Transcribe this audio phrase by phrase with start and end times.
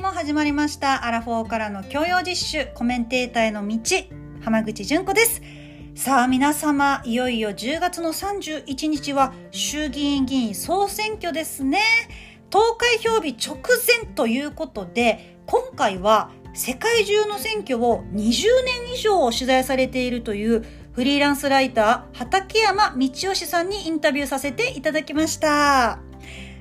[0.00, 3.78] も始まりましたアラフォーからの教養実習コメンテーターへの道
[4.40, 5.42] 浜口純子です。
[5.94, 11.80] さあ皆様いよいよ10月の31日は衆議院議員総選挙ですね。
[12.48, 13.58] 投開票日直
[14.02, 18.14] 前ということで今回は世界中の選挙を20
[18.64, 26.09] 年以上取材されているというフリーランスライター畠山道義さんにインタビューさせていただきました。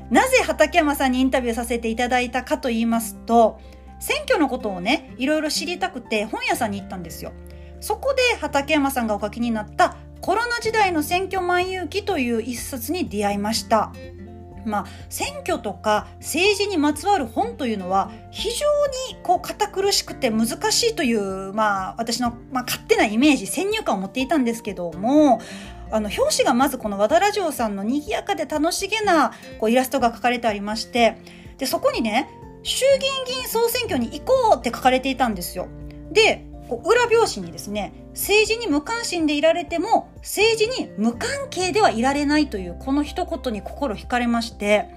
[0.10, 3.60] なぜ畠山さんにインタビューさせていただいたかと言いますと
[4.00, 7.34] 選挙のことをねいろいろ知りたくて本屋さんに行ったんですよ。
[7.82, 13.94] そこで畠山さんがお書きになったコロナ時代の選挙万有記という一冊に出会いました。
[14.66, 18.66] まあ、選挙とか政治にまつわる本というのは非常
[19.14, 25.40] にこう堅苦しくて難しいという、まあ、私の、まあ、勝手なイメージ先入観を持っていたんですけども
[25.92, 31.18] あの表紙がまずこの和田ラジオさんの賑やかで楽しげなこうイラストが描かれてありまして
[31.58, 32.30] でそこにね
[32.64, 35.68] 衆議院議員総選挙に行こうって書かれていたんですよ。
[36.12, 44.90] でこう裏表紙にですね政治に無関心でいられても政治に無関係ではいられないというこの一言に心惹かれまして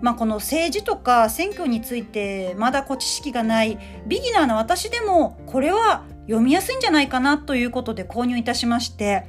[0.00, 9.26] まあ、この政治とか選挙についてまだこう知識がないビギナーな私でもこれは読みやすいんじゃないかなということで購入いたしまして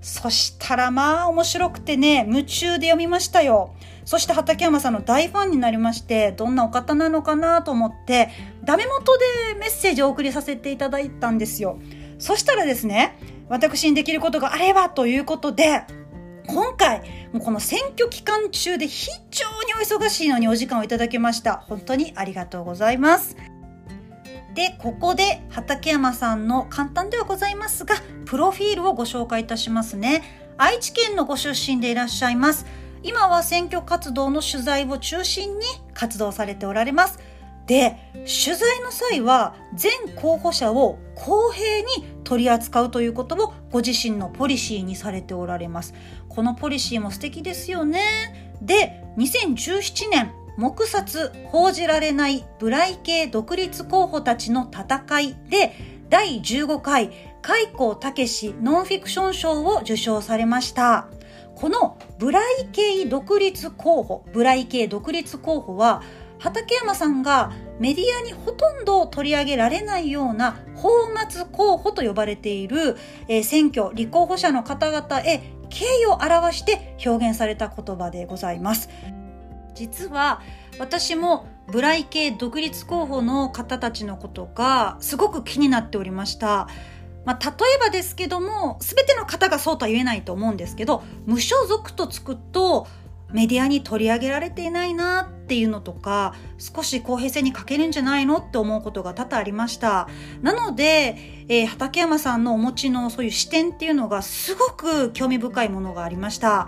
[0.00, 3.74] そしたらまあ面白くてね、夢中で読みましたよ。
[4.04, 8.30] そして畠山さんの大ファンになりまして、どんなお方なのかなと思って、
[8.64, 9.24] ダメ元で
[9.58, 11.78] メッセージを送りさせていただいたんですよ。
[12.18, 15.82] そしたらですね、私にできることがあればということで、
[16.46, 17.00] 今回、
[17.32, 21.64] もうこの選挙期間中で非常にお忙しいのにお時間をいただきました。
[21.68, 23.36] 本当にありがとうございます。
[24.54, 30.22] で、ここで畠山さんの簡単ではございますが、プロフィールをご紹介いたしますね。
[30.58, 32.66] 愛知県のご出身でいらっしゃいます。
[33.02, 37.18] 今は選挙活動の取材を中心に活動されておられます。
[37.66, 45.94] で、取材の際は全候補者を公平に取り扱うということをご自身のポリシーにされておられます。
[46.28, 48.00] このポリシーも素敵ですよね。
[48.60, 55.72] で、2017年、黙殺報じられないブライ系独立候補たちの戦いで
[56.08, 57.10] 第15回
[57.42, 61.08] 開口武ノンフィクション賞を受賞されました。
[61.54, 66.02] このブライ系独立候補、ブライ系独立候補は
[66.38, 72.96] 畠山さんがメディアにほとんど取り上げられないような泡沫候補と呼ばれている、
[73.28, 78.88] えー、選挙立候補者の方々へ敬意を表して表現された言葉でございます。
[79.74, 80.40] 実は
[80.78, 86.68] 私もブライ系独立候補の方たちのことがすごく気になっておりました。
[87.24, 92.86] まあ、例えばですけども、全ての方がそうとは言えないと思うんですけど、無所属とつくと、
[93.32, 100.08] メディアに取り上げられていないなっていうのとか、少し公平性に欠けるんじゃないのって思うことが多々ありました。
[100.42, 101.16] なので、
[101.48, 106.66] えー、畠山さんのお持ちのそういう視点っていうのがすごく興味深いものがありました。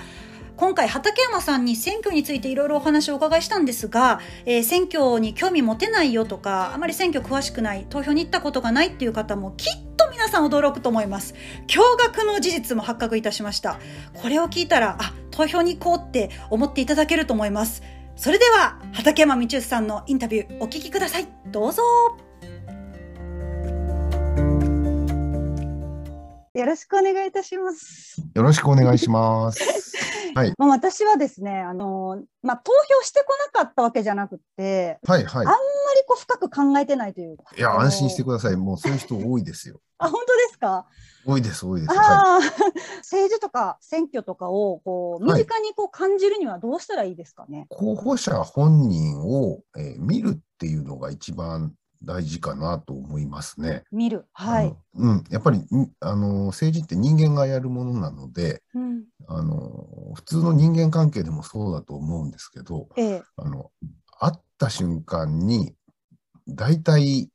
[0.62, 11.34] 今回畠山さんに選挙についていろいろお話をお伺いしたんですが、えー、選挙に興味持てないよとかあまり選挙詳しくない投票に行ったことがないっていう方もきっと皆さん驚くと思います。
[11.66, 11.80] 驚
[12.12, 13.80] 愕の事実も発覚いたしました。
[14.14, 17.82] これを聞いたらあ投票に行こうって思っていただけると思います。
[18.14, 21.26] それでは畠山道義さんのインタビューお聞きください。
[21.46, 21.82] どうぞ。
[26.54, 28.20] よろしくお願いいたします。
[28.34, 29.96] よろしくお願いします。
[30.36, 30.52] はい。
[30.58, 35.46] まあ私はですね、あのまあ投票してこなかったわけじゃなくて、はいはい。
[35.46, 35.58] あんまり
[36.06, 38.56] こう深く考えてないといういや安心してください。
[38.56, 39.80] もうそういう人多いですよ。
[39.96, 40.86] あ本当ですか？
[41.24, 41.94] 多いです多いです。
[41.96, 42.42] はい、
[43.00, 47.66] 政治とか選挙とかをこう身近にこう感じるにはどうしたらいいですかね？
[47.70, 51.72] はい、候補者本人を、えー、見るっていうのが一番
[52.04, 53.84] 大事かなと思いますね。
[53.92, 54.26] 見る。
[54.32, 54.74] はい。
[54.94, 55.62] うん、やっぱり、
[56.00, 63.70] あの、政治って人間がやるものなので、うん、あの、普通の人間関係でもそうだと思うんですけど、ええ、あの、
[64.18, 65.74] 会った瞬間に、
[66.48, 67.30] 大体、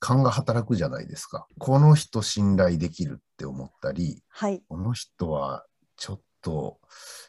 [0.00, 1.46] 勘が働くじゃないですか。
[1.58, 5.64] この人信頼できるって思ったり、はい、この人は
[5.96, 6.78] ちょっと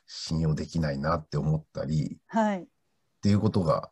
[0.06, 2.66] 信用できないなって思ったり、はい、っ
[3.22, 3.90] ていうことが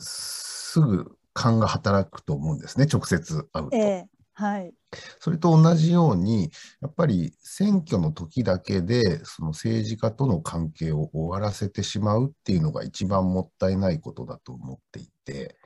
[0.00, 3.76] すぐ勘が働くと思うんですね、直接会うと。
[3.76, 4.72] えー、はい、
[5.20, 6.50] それと同じように、
[6.80, 15.56] やっぱり選挙の時だけで、その政治家との関係を終わらせてしまうっていうのが一番もったいないことだと思っていて、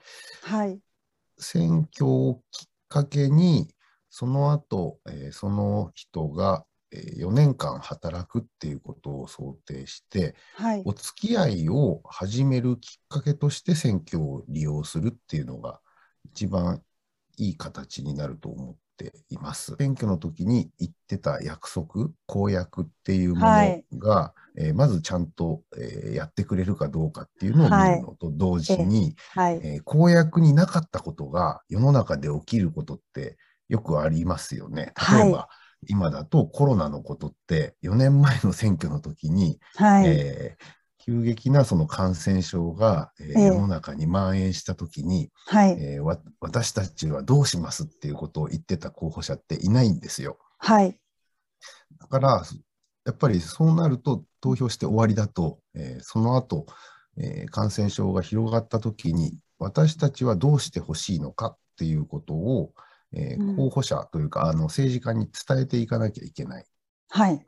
[0.42, 0.80] はい、
[1.38, 3.68] 選挙をきっかけに、
[4.10, 15.81] その後、えー、その人が4年間働くっていうことを想定して、はい、お付き合いを始めるきっかけとして選挙を利用するっていうのが
[16.32, 16.82] 一番
[17.37, 19.76] いい形になると思っています。
[19.79, 23.46] 選挙の時に言ってた約束、公約っていうもの
[23.99, 33.37] が、はい、えー、まずちゃんと、えー、やってくれるかどうかっていうのを見るのと同時に、はい、えー、公約になかったことが世の中で起きることって
[33.69, 34.93] よくありますよね。
[35.12, 35.49] 例えば、
[35.86, 45.78] 今だとコロナのことって4年前の選挙の時に、はい、えー、急激なその感染症が、えー、世の中に蔓延した時に、はい。
[45.80, 50.38] えー、私たちはどうしますっていうことを言ってた候補者っていないんですよ。
[50.58, 50.98] はい、
[52.00, 52.42] だから
[53.04, 56.66] やっぱりそうなると投票して終わりだと、えー、その後、
[57.16, 62.72] えー、感染症が広がった時に私たちはどうしてほしいのかっていうことを、
[63.14, 66.64] えー、候補者というか、あの政治家に伝えていかなきゃいけない。
[67.10, 67.44] はい、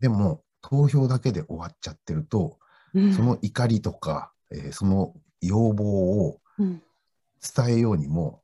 [0.00, 2.58] でも投票だけで終わっちゃってると、
[2.94, 5.84] うん、その怒りとか、えー、その要望
[6.26, 8.42] を伝えようにも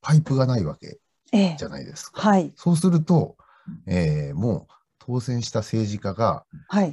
[0.00, 0.98] パイプがないわけ
[1.32, 2.20] じゃないですか。
[2.22, 3.36] えーはい、そうすると、
[3.86, 6.44] えー、もう当選した政治家が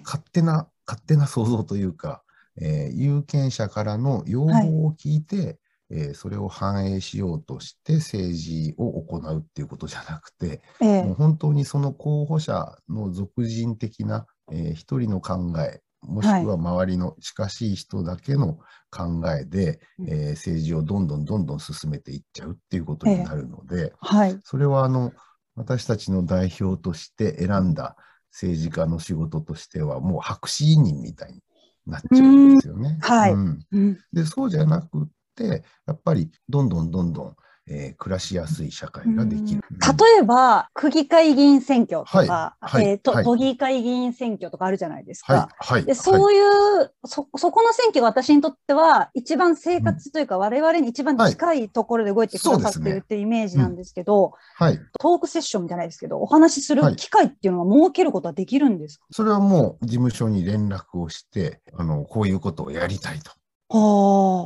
[0.04, 2.24] 勝手な、はい、勝手な想像というか、
[2.62, 5.58] えー、有権者からの要望を聞いて、
[5.92, 18.60] えー、それを反映しようとして政治を行うっていうことじゃなくて、えー、もう本当にその候補者の俗人的な、えー、一人の考えもしくは周りの近しい人だけの
[18.92, 25.12] 考えで、はい、えー、政治をどんどんどんどん進めていっちゃうっていうことになるので、はい、それはあの
[25.56, 27.96] 私たちの代表として選んだ
[28.32, 31.42] 政治家の仕事としてはもう白紙委任みたいに
[31.88, 32.98] なっちゃうんですよね。
[33.02, 35.08] はい、うん、でそうじゃなく
[35.44, 37.36] やっぱりどんどんどんどん
[37.68, 39.64] えー、暮らしやすい社会ができる。
[39.72, 45.50] 例えば、区議会議員選挙とか、はい、えーと、はい、都議会議員選挙とかあるじゃないですか。
[45.58, 63.32] はい、でそういう、そ、そこの選挙が私にとっては、一番生活というか、うん、我々に一番近いところで動いてくださってるっていうイメージなんですけど、はい、トークセッションじゃないですけど、お話しする機会っていうのは設けることはできるんですか、それはもう事務所に連絡をして、あの、こういうことをやりたいと。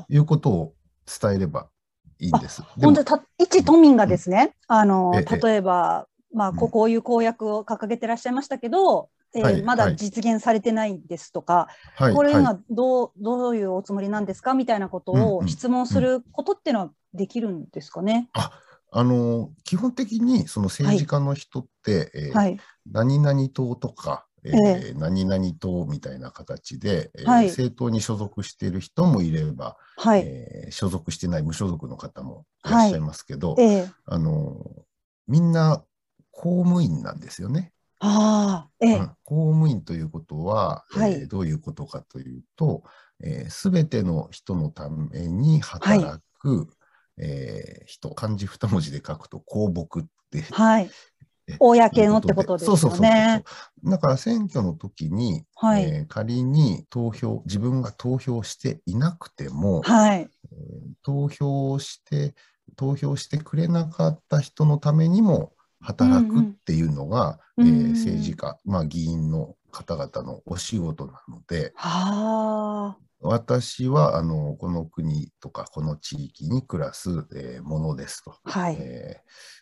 [0.08, 0.74] いうことを
[1.22, 1.68] 伝えれば
[2.20, 2.62] いいんです。
[2.82, 18.30] 本当た一都民がですね、うん、あの例えば、まあ、こういう公約を掲げてらっしゃいましたけど、えーはい、まだ実現されてないですとか、はい、これはどうどういうおつもりなんですかみたいなことを質問することっていうのはできるんですかね？
[18.34, 18.52] あ
[18.92, 22.60] あの基本的にその政治家の人って、はい、えー、
[22.92, 33.84] 何々党とか、えー、何々党みたいな形で、えー、政党に所属している人もいれば、はい、えー、所属してない無所属の方もいらっしゃいますけど、はいえ。
[33.84, 34.66] ー、あの
[35.28, 35.84] みんな
[36.32, 37.72] 公務員なんですよね。
[38.00, 42.84] あえー、うん、公務員ということは、はい、えー、どういうことかというと、
[43.50, 46.68] す、え、べ、ての人のために働く、はい、
[47.18, 50.90] えー、人、漢字二文字で書くと公僕って、はい、
[51.60, 52.78] 公のってことですよね。
[52.78, 62.36] そうそうそうだから選挙の時に、はい、えー、仮に投票、自分が投票していなくても、はい、えー、投票して、
[62.76, 78.36] 投票してくれなかった人のためにも働くっていうのが、うんうん、えー、政治家、まあ、議員の方々のお仕事なので、は私はあのこの国とかこの地域に暮らす、えー、ものですと。
[78.44, 78.78] はい。
[78.80, 79.59] えー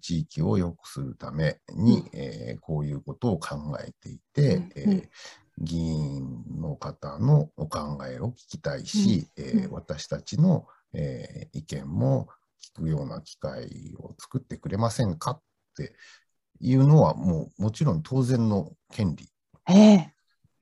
[0.00, 5.08] 地域を良くするために、うん、えー、こういうことを考えていて、うん、えー、
[5.58, 12.28] 議員の方のお考えを聞きたいし、うん、えー、私たちの、え意見も
[12.76, 15.42] 聞くような機会を作ってくれませんかっ
[15.76, 15.92] て
[16.60, 19.28] いうのはもうもちろん当然の権利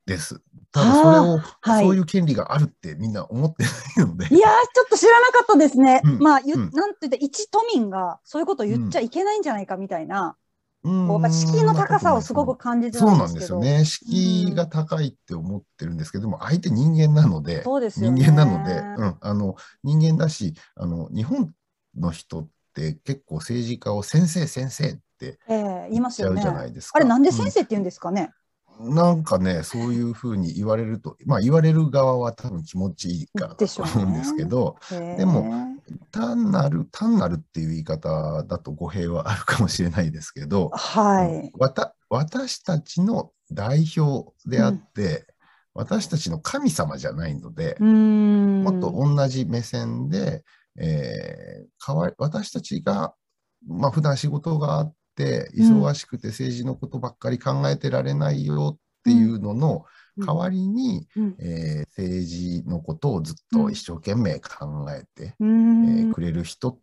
[0.06, 0.40] です。
[0.72, 4.26] ただそれを、はい、そういう権利があるってみんな思ってないので。
[4.34, 6.00] いやちょっと知らなかったですね。
[6.04, 10.36] うん、まあ、うん、なんて言って、一都民がそういうことを言っちゃいけないんじゃないかみたいな。
[10.84, 13.84] うん、こう敷居の高さをすごく感じてそうなんですよね。
[13.84, 21.52] 敷居が高いって思ってるんですけども、相手人間なので、そうですね、人間なので、うん、あの人間だしあの、日本
[21.98, 27.00] の人って結構政治家を先生先生って言っちゃうじゃないですか。
[27.00, 28.30] えー、いますよね、あれなんで先生って言うんですかね、
[28.80, 35.76] なんかね、そういうふうに言われると、まあ言われる側は多分気持ちいいからと思うんですけど、でも、
[36.10, 50.44] 単なる、単なるっていう言い方だと語弊はあるかもしれないですけど、はい、わた私たちの代表であって、うん、私たちの神様じゃないので、もっと同じ目線で、
[50.78, 53.14] えー、かわ私たちが、
[53.66, 59.84] まあ普段仕事があって忙しくて政治のことばっかり考えてられないよっていうのの
[60.18, 66.78] 代わりに、うん、えー、政治のことをずっと一生懸命考えて、うん、えー、くれる人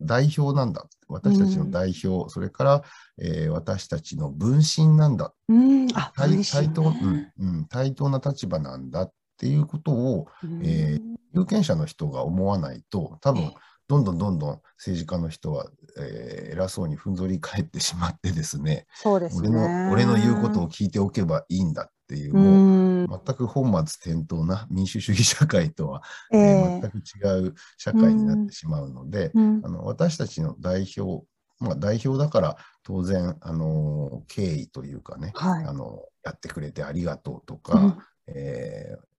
[0.00, 0.86] 代表なんだ。
[1.08, 2.82] 私たちの代表、うん、それから、
[3.18, 10.28] えー、私たちの分身なんだ、うん、対対等、うんうん、対等な立場なんだっていうことを、
[10.62, 13.52] えー、有権者の人が思わないと多分、
[13.90, 15.66] どんどんどんどん政治家の人は、
[15.98, 19.48] えー、偉そうにふんぞり返ってしまってですねそうですね。
[19.48, 31.26] 俺の俺の言うことを聞いておけばいいんだっていうもう全く本末転倒な民主主義社会とは、えー、全く違う社会になってしまうので、あの私たちの代表
[31.58, 39.09] まあ、代表だから当然、あの敬意というかね、はい、あのやってくれてありがとうとか、うん、えー、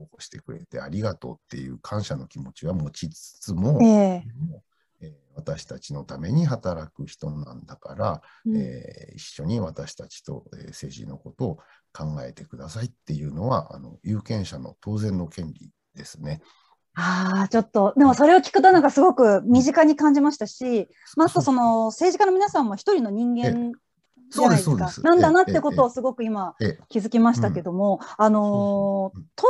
[0.00, 11.58] 候補してくれてありがとうっていう感謝の気持ちは持ちつつも、えー、え私たちのために働く人なんだから、うん、えー、一緒に私たちと、え政治のことを
[11.92, 16.40] 考えてくださいっていうのはあの有権者の当然の権利ですね。
[16.94, 23.72] ああ、ちょっと、でもそれを聞くとなんかすごく身近に感じましたし、まあ、あとその政治家の皆さんも一人の人間
[24.30, 24.90] じゃないですか。
[25.02, 26.54] なんだなってことをすごく今
[26.88, 29.46] 気づきましたけども、あの投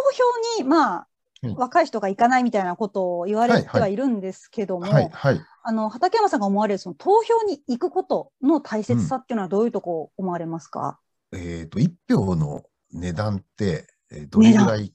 [0.57, 1.07] 票にまあ
[1.57, 5.11] 若い人が行かないみたいなことを言われてはいるんですけども、
[5.63, 10.99] あの畠山さんが思われるその投票に行くことの大切さっていうのはどういうとこ思われますか、
[11.33, 13.87] うん、えっ、ー、と一票の値段って
[14.29, 14.93] どれぐらい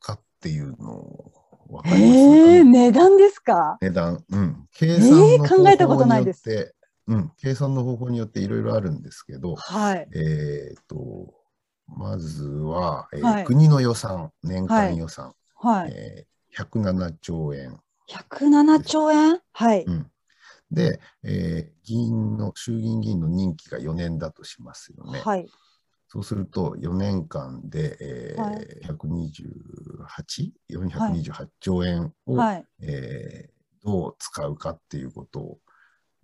[0.00, 1.32] かっていうのを
[1.70, 3.78] 分かります、えー、値段ですか？
[3.80, 6.74] 値段、うん、計算の方法によって、えー、考えたことないです。
[7.10, 11.34] うん、計算の方法によっていろいろあるんですけど、はい、えっ、と、
[11.88, 17.80] まずは、えー、はい、国の予算、年間予算、はい、えー、107兆円。
[18.08, 19.40] 107兆円？
[19.52, 19.84] はい。
[19.84, 20.06] うん、
[20.70, 25.20] で、えー、議員の、衆議院議員の任期が4年だとしますよね。
[25.20, 25.48] はい。
[26.06, 28.66] そうすると4年間で、えーはい、
[30.70, 35.58] 128?428 兆円を、はい、えー、どう使うかっていうことを、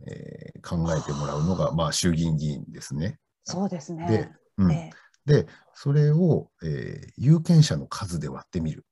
[0.07, 3.19] えー、考えてもらうのが、まあ、衆議院議員ですね。
[3.45, 4.07] そうですね。
[4.09, 8.85] で、うんえー、でそれを、えー、有権者の数で割ってみる。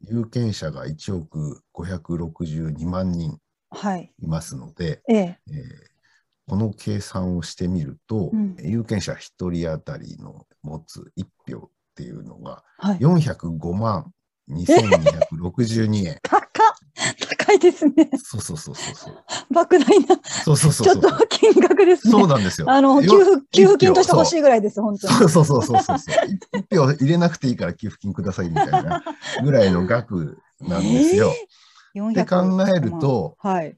[0.00, 3.38] 有権者が1億562万人
[4.18, 5.38] いますので、はい、えー、
[6.48, 9.16] この計算をしてみると、うん、有権者1
[9.50, 14.12] 人当たりの持つ1票っていうのが405万
[14.50, 16.18] 2262円。
[16.22, 16.39] 高
[17.50, 18.10] 高いですね。
[18.22, 19.14] そうそうそうそう。
[19.52, 20.20] 莫大な。
[20.44, 22.12] そうそうそうちょっと金額ですね。
[22.12, 22.70] そうなんですよ。
[22.70, 25.14] あの、給付、給付金としてほしいぐらいです、本当に。
[25.14, 25.98] そうそうそうそうそう。
[26.58, 29.02] 一票入れなくていいから給付金くださいみたいな
[29.42, 31.32] ぐらいの額なんですよ。
[31.94, 33.76] えー、って考えると、はい、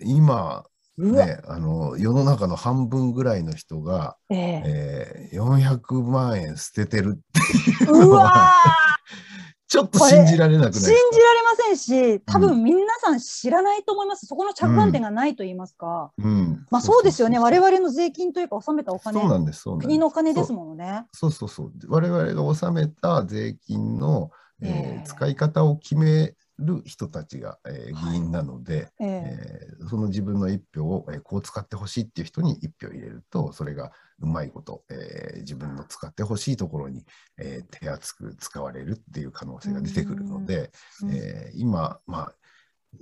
[0.00, 0.64] 今、
[0.96, 8.52] ね、あの世の中の半分ぐらいの人が、えー、えー、400万円捨ててるっていうのは
[9.74, 14.22] ちょっと信じられなくない信じられませんし、多分皆さん知らないと思います。
[14.22, 16.12] うん、そこの着眼点がないと言いますか。
[16.16, 16.64] うん。
[16.70, 17.40] まあそうですよね。
[17.40, 19.20] 我々の税金というか納めたお金。
[19.20, 19.64] そうなんです。
[19.64, 21.06] 国のお金ですものね。
[21.12, 21.72] そうそうそう。
[21.88, 24.30] 我々が納めた税金の、
[24.62, 37.04] えー、使い方を決める人たちが、えー、議員なので、はい、えー、その自分の一票を、えー、こう使ってほしいっていう人に一票入れるとそれがうまいこと、えー、自分の使ってほしいところに、
[37.38, 40.70] えー、手厚く使われるっていう可能性が出てくるので、
[41.10, 42.34] えー、今、まあ、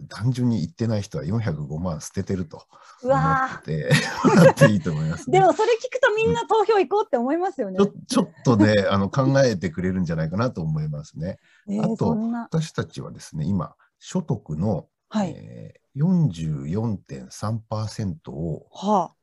[0.08, 2.64] 単純に言ってない人は405万捨ててると
[3.02, 3.90] 思って
[4.24, 7.78] もらっていいと思います、ね、でもそれ聞くとみんな投票行こうって思いますよね。
[7.78, 11.38] ちょちょっとねあの考えてくれるんじゃないかなと思いますね。
[11.68, 12.16] えー、あと
[12.50, 15.34] 私たちはですね今所得の、はい。
[15.36, 19.14] えー、44.3%を、はあ、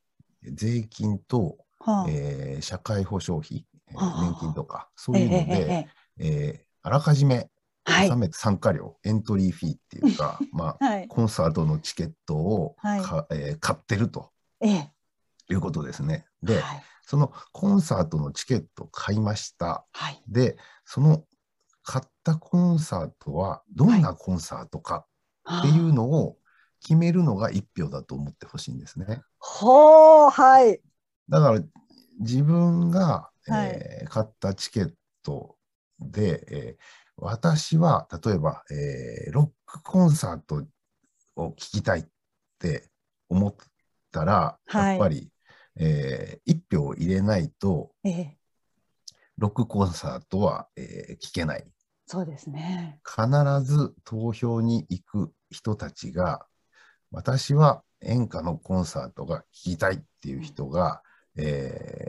[0.43, 7.49] 税金とはあ、えー、社会保障費、はあ、年金とか、そういうので、えー、えー、あらかじめ
[7.89, 14.31] 納め参加料、エントリーフィーっていうか、 まあ、はい、コンサートのチケットをか、はい、えー、買ってると、
[14.61, 14.91] え
[15.49, 16.25] いうことですね。
[16.43, 19.85] で、はい、そのコンサートのチケットを買いました。
[19.93, 21.25] はい、で、その
[21.83, 25.05] 買ったコンサートはどんなコンサートか
[25.59, 26.37] っていうのを
[26.81, 29.21] 決めるのが1票だと思ってほしいんですね。
[29.39, 30.81] ほう、はい。
[31.27, 31.61] だから
[32.19, 34.93] 自分が、えー、買ったチケッ
[35.23, 35.55] ト
[35.99, 36.83] で、えー、
[37.17, 40.65] 私は例えば、えー、ロックコンサート
[41.35, 42.05] を聴きたいっ
[42.59, 42.89] て
[43.29, 43.55] 思っ
[44.11, 45.29] たら、はい、やっぱり、
[45.77, 48.27] えー、1票入れないと、えー、
[49.37, 51.63] ロックコンサートは、えー、聞けない。
[52.05, 52.99] そうですね。
[53.05, 53.27] 必
[53.63, 56.45] ず投票に行く人たちが
[57.11, 61.01] 私は演歌のコンサートが聴きたいっていう人が、
[61.37, 62.08] え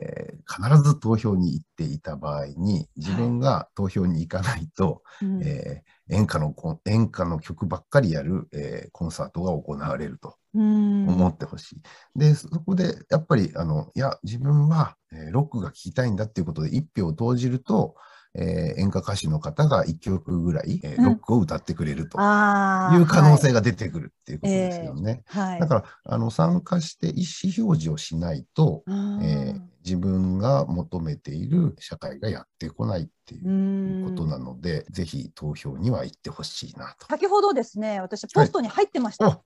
[0.51, 6.53] 必ず投票に行っていた場合に自分が投票に行かないと、はい、えー、演歌の
[6.85, 11.81] 演歌の曲ばっかりやる、えー、コンサートが行われると思ってほしい。
[12.15, 17.95] でそこでやっぱりあのいや自分は、えロックが聴きたいんだっていうことで一票を投じると、
[18.33, 25.23] えー、演歌歌手の方が1曲ぐらい、えー、ロックを歌ってくれるという可能性が出てくるっていうことですよね。
[25.25, 37.07] はいえーはい、だからあの参加して意思表示をしないと、えー、自分が求めている社会がやってこないっていうことなので、ぜひ投票には行ってほしいなと。
[37.07, 39.25] 先ほどですね、私ポストに入ってました。
[39.25, 39.41] は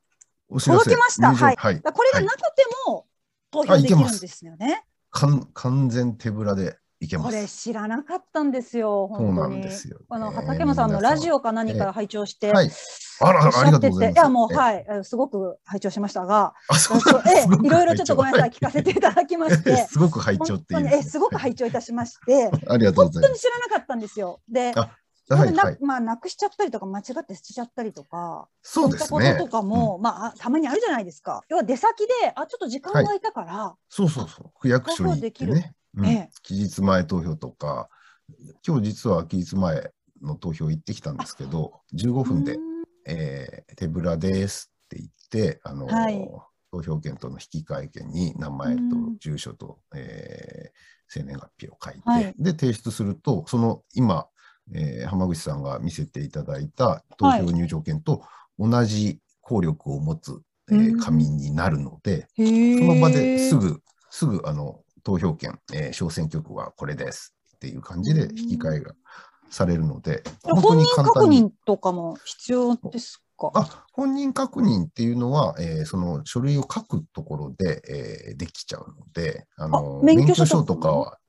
[0.52, 1.34] い、届きました。
[1.34, 1.56] はい。
[1.58, 2.44] これがなくて
[2.86, 3.08] も
[3.50, 4.84] 投票できるんですよね。
[5.10, 7.36] 完全手ぶらでいけます。
[7.36, 9.10] これ知らなかったんですよ。
[9.16, 12.72] そうなんですよ、あの畠山さんのラジオか何か拝聴して、えー、はい。
[13.22, 14.20] あら、ありがとうございます。
[14.20, 16.54] いや、もう、はい、すごく拝聴しましたが、
[17.26, 23.22] えいろいろちょっとごめんなさい、聞かせていただきまして、すごく拝聴っていう、えすごく拝聴いたしまして、 ありがとうございます。
[23.22, 24.42] 本当に知らなかったんですよ。
[24.50, 29.10] で、はいはい、まあ、なくしちゃったりとか、間違って捨てちゃったりとか、そうですね。
[29.10, 31.42] こととかも、うん、まあ、たまにあるじゃないですか。
[31.50, 35.74] 要は出先で、あ、ちょっと時間が空いたから、はい、そうそうそう、区役所に行ってね。
[35.98, 37.90] うん、期日前投票とか、
[38.66, 42.58] 今日実は期日前の投票行ってきたんですけど、15分で、
[43.08, 46.30] えー、手ぶらですって言って、あの、はい、
[46.72, 48.82] 投票権との引き換え権に名前と
[49.20, 50.72] 住所と、えー、
[51.08, 54.28] 生年月日を書いて、はい、で、提出すると、その今、
[54.74, 58.24] えー、浜口さんが見せていただいた投票入場券と
[58.58, 68.94] 同じ効力を持つ、えー、紙になるので、その場ですぐ、すぐあの投票権、えー、小選挙区はこれですっていう感じで引き換えが
[69.50, 73.52] されるので、本人確認とかも必要ですか？
[73.54, 77.82] あ本人確認っていうのは、えー、その書類を書くところで、
[78.30, 81.20] えー、できちゃうので、あの免許証とかは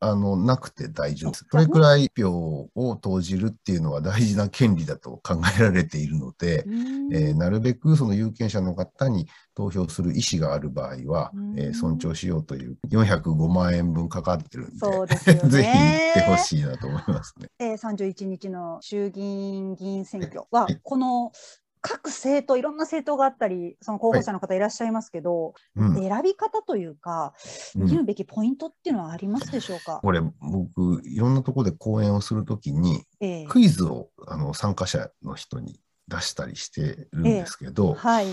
[0.00, 1.46] あのなくて大丈夫です。
[1.50, 6.64] それくらい票を投じるっていうのは大事な権利だと考えられているので、
[7.12, 17.48] えー、なるべくその有権者の方に投票する意思がある場合は、えー、尊重しようという405万円分かかってるんで、そうですね、ぜひ行ってほしいなと思いますね。
[17.58, 21.32] えー、31日の衆議院議員選挙は、この
[21.80, 25.88] 各政党いろんな政党があったりその候補者の方いらっしゃいますけど、はい。
[25.88, 27.34] うん、選び方というか
[27.74, 38.26] 見るべきポイントっていうのはありますでしょうか、うん、これ僕いろんなところで講演をするときに、えー、クイズをあの参加者の人に出したりしてるんですけど、えーはい、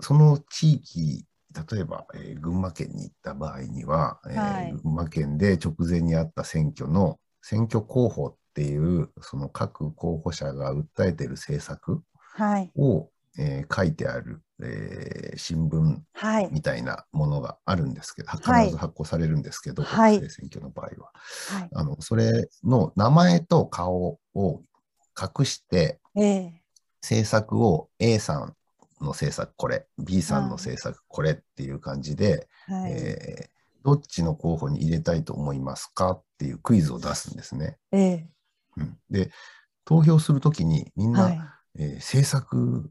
[0.00, 1.24] その地域
[1.70, 12.02] 例えば、えー、群馬県に行った場合には、えー、はい、群馬県で直前にあった選挙の選挙候補っていうその各候補者が訴えている政策
[12.76, 13.12] を、はい。
[13.38, 16.00] えー、書いてある、えー、新聞
[16.50, 21.12] みたいなものがあるんですけど、はい、必ず発行されるんですけど、はい、国政選挙の場合は、
[21.58, 22.00] はい、あの。
[22.00, 24.62] それの名前と顔を
[25.18, 26.50] 隠して、えー、
[27.02, 28.54] 政策を A さん
[29.00, 37.78] の政策これ、B さんの政策これっていう感じで、はい、えー、どっちの候補に入れたいと思いますかっていうクイズを出すんですね。
[37.92, 38.24] えー
[38.76, 39.30] うん、で、
[39.86, 41.40] 投票するときにみんな、はい
[41.78, 42.90] えー、政策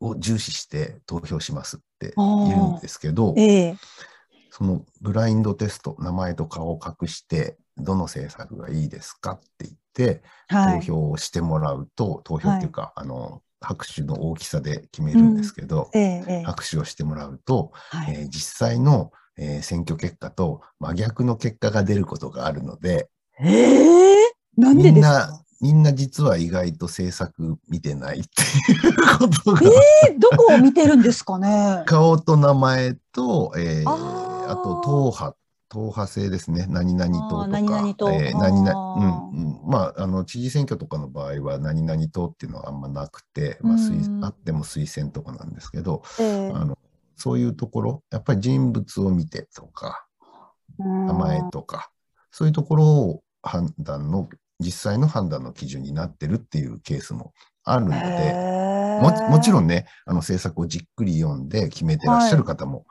[0.00, 3.76] を重視して投票しますって言うんですけど、えー、
[4.50, 16.00] そのブラインドテスト、名前と顔を隠して、どの政策がいいですかって言って、はい、投票をしてもらうと、投票っていうか、はい、あの、拍手の大きさで決めるんですけど、うん。
[16.00, 23.08] えー、拍手をしてもらうと、はい、えー、実際の、えー、選挙結果と真逆の結果が出ることがあるので、
[23.40, 24.16] えー、
[24.56, 25.41] なんでですか？
[25.62, 29.60] みんな実は意外と制作見てないっていうことが。
[30.06, 31.84] えー、どこを見てるんですかね？
[31.86, 35.36] 顔と名前と、えー、ああと党派、
[35.68, 36.66] 党派制ですね。
[36.68, 37.46] 何々党とか。
[37.46, 38.10] 何々党。
[38.10, 39.60] えー、何々、うんうん。
[39.64, 46.76] まあ、あの、知事選挙とかの場合は何々党っていうのはあんまなくて、まあ、あっても推薦とかなんですけど、えー、あの
[47.16, 50.06] そういうところ、やっぱり人物を見てとか、
[50.76, 51.92] 名前とか、
[52.32, 54.28] そういうところを判断の
[54.62, 57.32] 実際の判断の基準になってるっていうケースも
[57.64, 57.98] あるので、
[59.02, 62.86] ももちろんね、あの政策をじっくり読んで決めてらっしゃる方も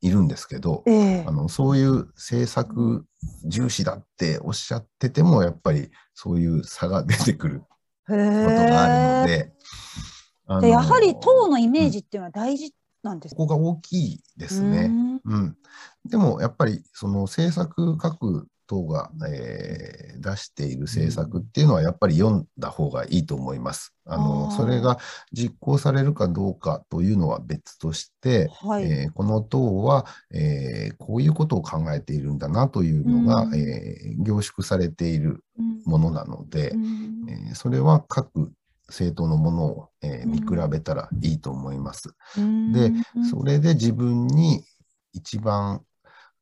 [0.00, 3.04] いるんですけど、はい、あのそういう政策
[3.44, 7.66] 重視だっておっしゃってても、やっぱりそういう差が出てくるこ
[8.08, 9.52] とがあるので。
[10.60, 14.84] でやはり党のイメージっていうのは大事なんです、うん、ここが大きいですね。
[14.84, 15.56] うん、うん、
[16.08, 23.94] でもやっぱりその政策書く党が、えー、出している政策っていうのはやっぱり読んだ方がいいと思います。
[24.08, 24.98] あのそれが
[25.32, 35.42] 実行されるかどうかというのは別として、はい、えー、この党は、えー、こういうことを考えているんだなというのが、うん、えー、凝縮されている
[35.84, 38.52] ものなので、うん、えそれは各
[38.88, 42.14] 政党のものを、え見比べたらいいと思います。
[42.38, 42.92] うん、で
[43.28, 44.62] それで自分に
[45.12, 45.82] 一番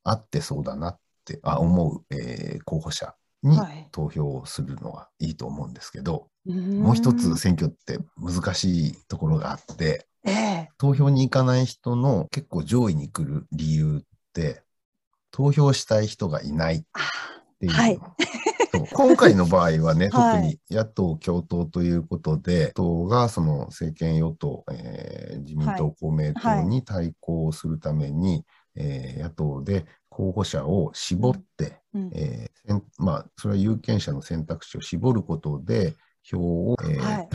[0.02, 0.98] 合ってそうだな
[1.32, 3.58] ってあ思う、え候補者に
[3.92, 14.62] 投票するのはいいと思うんですけど、はい、もう一つ選挙って難しいところがあって、えー、投票に行かない人の結構上位に来る理由って
[15.30, 16.82] 投票したい人がいないっ
[17.60, 17.72] ていう。
[17.72, 17.98] はい。
[18.92, 28.44] 今回の場合はね、 特に野党共闘ということで、党がその政権与党、えー、自民党、公明党に対抗するために、
[28.76, 32.10] えー、野党で候補者を絞って、うん。
[32.14, 37.28] えーまあ、それは有権者の選択肢を絞ることで、票を、えーはい、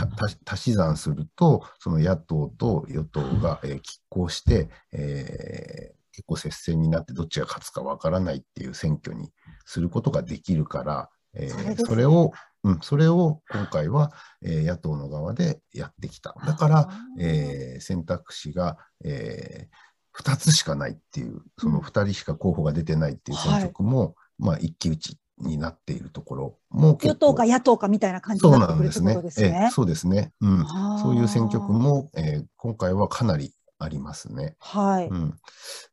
[0.46, 9.32] 足し算すると、その野党と与党が、えー、拮抗して、えー、結構接戦になってどっちが勝つかわからないっていう選挙に
[9.66, 12.32] することができるから、えー、それを、
[12.64, 14.12] うん、それを今回は、
[14.42, 16.34] えー、野党の側でやってきた。
[16.46, 16.90] だから、
[17.20, 29.70] えー、選択肢が、えー、2つしかないっていう、その2人しか候補が出てないっていう選挙区も、うん、まあ、一騎打ちになっているところも与党か野党かみたいな感じになってくるってことですね。
[29.72, 30.34] そうですね。
[30.42, 30.66] うん、
[31.02, 34.56] そういう選挙区も、えー、今回はかなりありますね。
[34.60, 35.08] はい。
[35.08, 35.34] うん、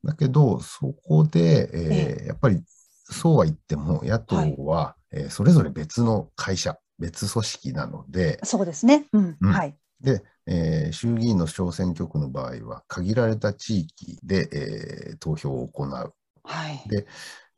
[0.05, 2.63] だけど、そこで、えー、えー、やっぱり
[3.09, 9.07] そうは言っても、野党は、はい、えー、それぞれ別の会社、別組織なので、そうですね。
[9.13, 9.37] うん。
[9.41, 9.77] うん、はい。
[10.01, 16.15] で、えー、衆議院の小選挙区の場合は、限られた地域で、えー、投票を行う。
[16.45, 17.07] はい、で、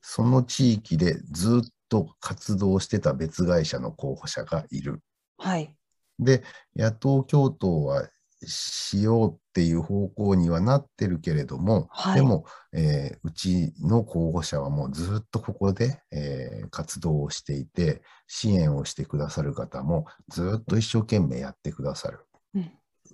[0.00, 5.02] その地域でずっと活動してた別会社の候補者がいる。
[5.36, 5.74] はい、
[6.18, 6.42] で、
[6.74, 8.08] 野党共闘は
[8.46, 22.27] しようっていう方向にはなってるけれども、はい、でも、えー、うちの候補者はもうずっとここで、えー、活動をしていて、支援をしてくださる方もずっと一生懸命やってくださる。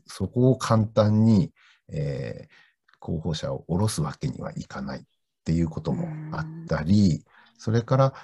[0.07, 1.53] そこを簡単に、
[1.93, 2.49] えー、
[3.01, 5.03] 候補者を下ろすわけにはいかないっ
[5.45, 7.25] ていうこともあったり、
[7.59, 8.15] それから、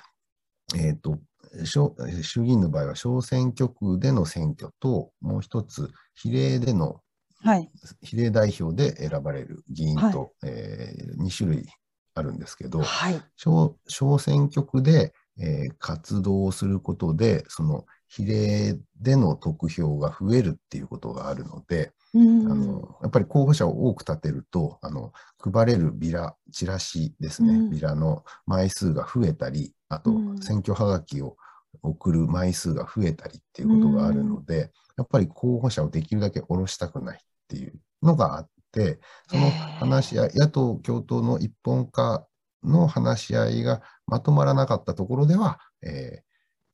[0.77, 1.19] えっ、ー、と、
[1.65, 7.01] 衆議院の場合は小選挙区での選挙と、もう一つ、比例での、
[7.43, 7.71] はい、
[8.03, 10.03] 比例代表で選ばれる議員と、
[10.43, 11.67] はい、えー、2種類
[12.15, 31.37] あるんですけど、はい、小小選挙区で、えー、活動することで、その比例での得票が増えるっていうことがあるので、あのやっぱり候補者を多く立てるとあの配れるビラチラシですね、うん、ビラの枚数が増えたりあと選挙はがきを
[31.83, 42.27] 送る枚数が増えたりっていうことがあるので、やっぱり候補者をできるだけ下ろしたくないっていうのがあってその話し合い野党共闘の一本化
[42.65, 46.23] の話し合いがまとまらなかったところでは、えー、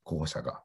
[0.03, 0.63] 候補者が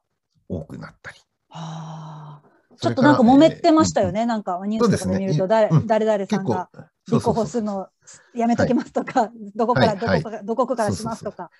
[0.56, 1.18] 多くなったり。
[1.48, 6.68] はあ、ちょっとなんか揉めてましたよね、えー、なんかニュースとかで見ると誰、ね、誰々さんが
[7.06, 7.88] 立候補するの
[8.34, 11.50] やめときますとか、どこからどこから、どこからしますとか。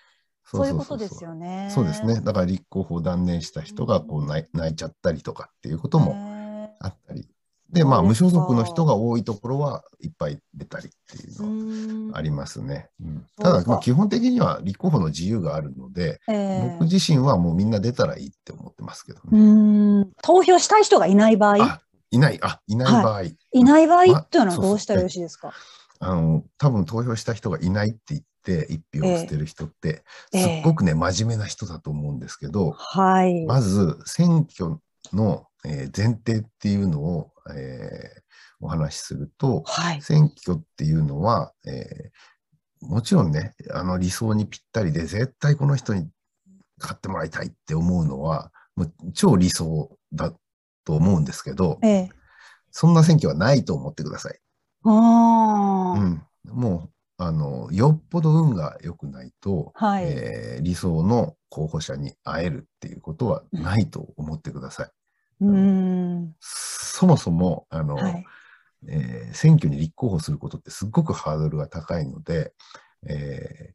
[0.44, 1.68] そういうことですよね。
[1.72, 2.20] そうですね。
[2.20, 7.28] だから立候補を断念した人がこう泣いちゃったりとかっていうこともあったり
[7.72, 12.90] で、まあ、無所属の人が多いところはいっぱい出たりっていうのはありますね。
[13.00, 20.06] うん、ただ、まあ、基本的には立候補の自由があるので、えー、僕自身はもうみんな出たらいいって思ってますけどね。
[20.22, 21.80] 投票したい人がいない場合？
[22.10, 23.12] いない、あ、いない場合。
[23.12, 25.54] はい、いない場合っていうのはどうしたらよろしいですか、
[25.98, 30.02] まあの、多分投票した人がいないって言って一票を捨てる人って、
[30.34, 34.76] えー、すっごくね、真面目な人だと思うんですけど、はい、まず選挙
[35.14, 38.20] のえー、前提っていうのを、えー、
[38.60, 46.08] お話しすると、はい、選挙っていうのは、えー、もちろんね、あの理想にぴったりで、絶対この人に
[46.78, 50.32] 買ってもらいたいって思うのは、もう超理想だ
[50.84, 52.10] と思うんですけど、ええ、
[52.70, 54.38] そんな選挙はないと思ってください。
[54.84, 64.90] あうん、もうあのよっぽど運が良くないと、はい、えー、理想の候補者に会えるっていうことはないと思ってください。
[65.42, 66.34] うん。
[66.40, 68.24] そもそもあの、はい、
[68.88, 72.52] えー、選挙に立候補することってすごくハードルが高いので、
[73.08, 73.74] え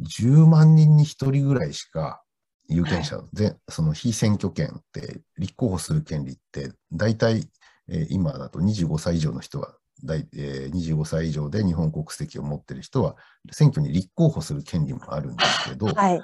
[0.00, 2.22] ー、10万人に1人ぐらいしか
[2.68, 7.48] 有権者で、はい、その非選挙権って立候補する権利って大体、
[7.88, 13.16] えー、今だと25歳以上の人が大えー、25歳以上で日本国籍を持ってる人は
[13.50, 16.20] 選挙に立候補する権利もあるんですけど、はい、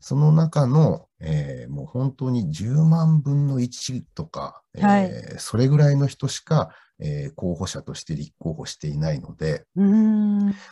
[0.00, 9.64] その中の、えー、もう本当に10万分の1とか、はい、えー、それぐらいの人しか、えー、候補者として立候補していないので、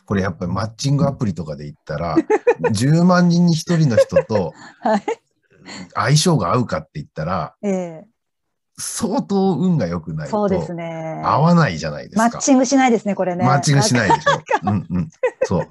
[0.05, 2.17] これやっぱりマッチングアプリとかで言ったら、
[2.73, 4.53] 10万人に1人の人と
[5.95, 8.05] 相性が合うかって言ったら、え
[8.81, 11.23] 相当運が良くないとそうですね。
[11.25, 12.23] 合わないじゃないですか。
[12.23, 13.45] マッチングしないですね、これね。
[13.45, 14.71] マッチングしないでしょ。
[14.71, 15.11] うんうん。
[15.45, 15.69] そう。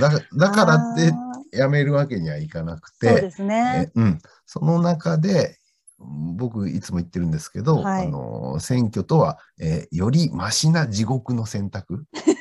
[0.00, 1.12] だだからって
[1.56, 3.90] やめるわけにはいかなくて、そうですね。
[3.94, 4.18] うん。
[4.46, 5.58] その中で、
[5.98, 12.06] 僕いつも言ってるんですけど、はい、あの選挙とは、えー、よりマシな地獄の選択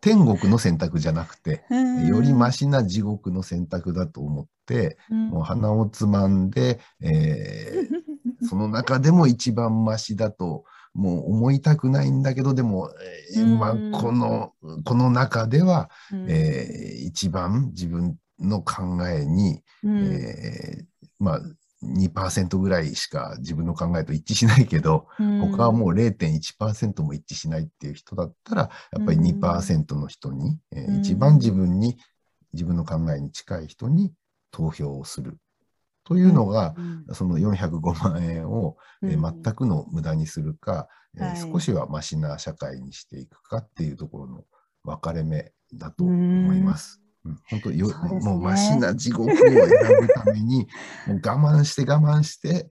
[0.00, 1.64] 天国の選択じゃなくて、
[2.06, 7.88] よりマシな地獄の選択だと思って、もう鼻をつまんで、えー、
[8.42, 12.90] その中でも一番マシだともう思いたくないんだけどでも、
[13.36, 14.52] えー、まあ、この
[14.84, 15.90] この中では、
[16.26, 20.84] えー、一番自分の考えに、えー、
[21.18, 21.40] まあ
[21.84, 31.96] 2%ぐらいしか自分の考えと一致しないけど、他はもう0.1%も一致しないっていう人だったらやっぱり2%の人に、えー、一番自分に
[32.52, 34.12] 自分の考えに近い人に
[34.50, 35.38] 投票をする
[36.08, 44.44] というのが、うん、その405万円を、えー、全くの無駄にするか、うん、えー、少しはマシな社会にしていくかっていうところの
[44.84, 47.02] 分かれ目だと思います。
[47.26, 49.54] うん、本当よ、ね、もうマシな地獄を選
[50.00, 50.66] ぶために
[51.06, 52.70] もう我慢して我慢して、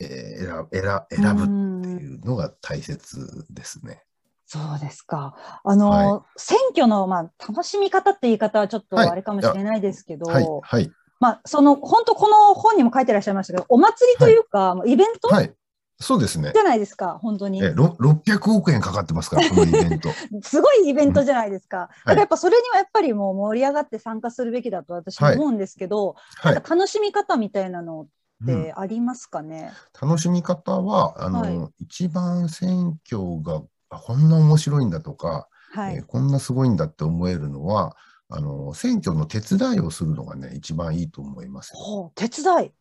[0.00, 4.04] えー、選選ぶっていうのが大切ですね。
[4.46, 5.34] そうですか。
[5.62, 15.52] あの、はい、選挙の、まあ、楽しみ方って言い方はちょっとあれかもしれないですけど、はい、はい、まあ、その、本当この本にも書いてらっしゃいましたけど、お祭りというか、はい、イベント、はい、
[16.00, 16.52] そうですね。
[16.54, 17.62] じゃないですか、本当に。
[17.62, 20.10] え、600億円かかってますから、このイベント。
[20.42, 21.78] すごいイベントじゃないですか。
[21.78, 35.96] うん、だからやっぱそれにはやっぱりもう盛り上がって参加するべきだと私は思うんですけど、はい、なんか楽しみ方みたいなのってありますかね、うん、楽しみ方は、あの、はい、一番選挙がこんな面白いんだとか、はい。
[35.96, 37.96] えー、こんなすごいんだって思えるのは、
[38.30, 42.12] あの選挙の手伝いをするのがね、一番いいと思いますよ。
[42.14, 42.72] 手伝い。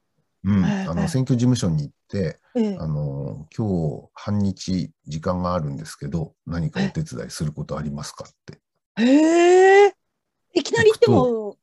[0.44, 8.60] うん、あの選挙事務所に行って、えあの今日半日時間があるんですけど何かお手伝いすることありますかって。
[9.02, 9.94] へえ
[10.54, 11.58] いきなり行っても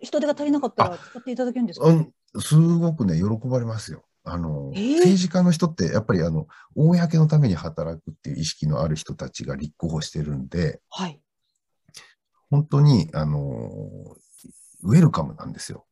[0.00, 4.04] 人手が足りなかったら使っていただけるんですか、うん、すごくね喜ばれますよ。
[4.24, 6.46] あの、政治家の人ってやっぱりあの
[6.76, 11.18] 公のために働くっていう意識のある人たちが立候補してるんで、はい、
[12.50, 13.80] 本当に、あの、
[14.82, 15.86] ウェルカムなんですよ。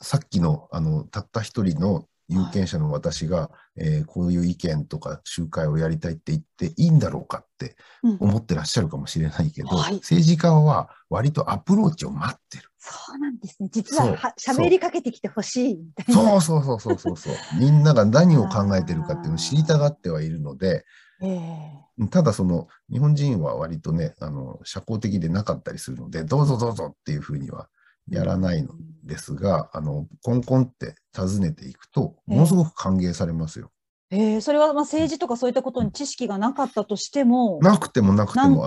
[0.00, 7.76] さっきの、あの、たった一人の有権者の私が、はい、えー、こういう意見とか集会をやりたいって言っていいんだろうかって
[8.20, 12.64] 思ってらっしゃるかもしれないけど、うんはい、政治家は割とアプローチを待ってる。
[12.78, 13.68] そうなんですね。
[13.72, 16.40] 実はは喋りかけてきてほしいみたいな。
[16.40, 17.34] そうそうそうそうそう。
[17.58, 20.84] みんなが何を考えてるかっていうのを知りたがってはいるので、
[21.20, 27.68] えー、ただその日本人は割とねあの社交的でなかったりするのでどうぞどうぞっていうふうには
[28.10, 28.70] やらないの
[29.04, 33.70] ですが、あのコンコンって訪ねていくとものすごく歓迎されますよ。
[34.10, 38.66] えー、それはまあ政治とかそういったことに知識がなかったとしても、なくてもなくても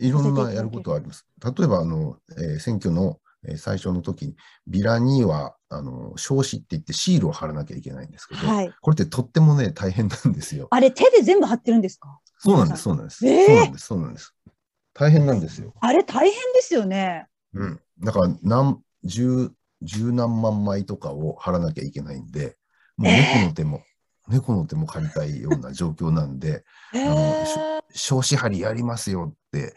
[0.00, 1.26] いろんなやることはあります。
[1.44, 3.18] 例えばあの、えー、選挙の
[3.56, 10.68] 最初の時にビラにはあの証子って言ってシールを貼らなきゃいけないんですけど、はい、これってとってもね大変なんですよ。
[10.70, 12.20] あれ手で全部貼ってるんですか？
[12.38, 13.26] そうなんです、そうなんです。
[13.26, 14.34] えー、そうなんです、そうなんです。
[14.92, 15.72] 大変なんですよ。
[15.80, 17.26] あれ大変ですよね。
[17.54, 17.80] うん。
[18.00, 19.50] だから何、十、
[19.82, 22.56] 十何万枚とかを貼らなきゃいけないんで、
[22.96, 23.82] もう猫の手も、
[24.28, 29.74] えー、猫の手も借りたいような状況なんで、えー、あの、証子貼りやりますよって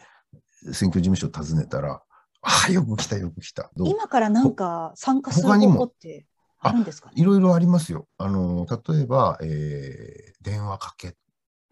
[0.72, 2.02] 選挙事務所訪ねたら、
[2.44, 3.70] ああ、よく来た、よく来た。
[3.76, 6.26] 今からなんか参加する方法って
[6.60, 8.06] あるんですか、ね、いろいろありますよ。
[8.18, 11.16] あの、例えば、えー、電話かけと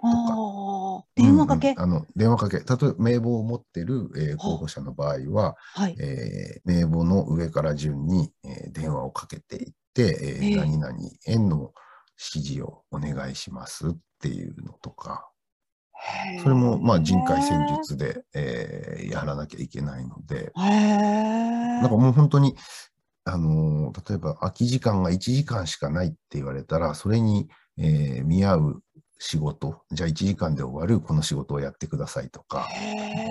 [0.03, 1.05] か。
[1.15, 2.57] 電話かけ、うんうん、あの電話かけ。
[2.59, 11.73] 例えば名簿を持ってる、えー、候補者の場合は、はい、えー、名簿の上から順に、えー、電話をかけていって、えー、何々への
[12.19, 15.29] 指示をお願いしますっていうのとか。
[16.43, 22.57] それもまあ人海戦術で、えー、やらなきゃいけないので、なんかもう本当に、
[23.25, 28.83] あのー、例えば空き時間が1時間しかないって言われたら、それに、えー、見合う
[29.25, 32.67] 仕事、じゃあ1時間で終わるこの仕事をやってくださいとか、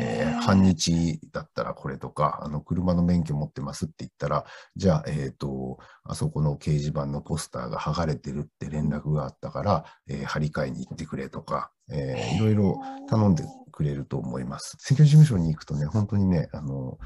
[0.02, 4.46] えー、半日だったらこれとか、あの車の免許持ってますって言ったら、
[4.78, 14.78] じゃあ、えっ、ー、と、あそこの掲示板のポスターが剥がれてるって連絡があったから、えー、張り替えに行ってくれとか、えー、いろいろ頼んでくれると思います。
[14.80, 17.00] 選挙事務所に行くとね、本当にね、あの、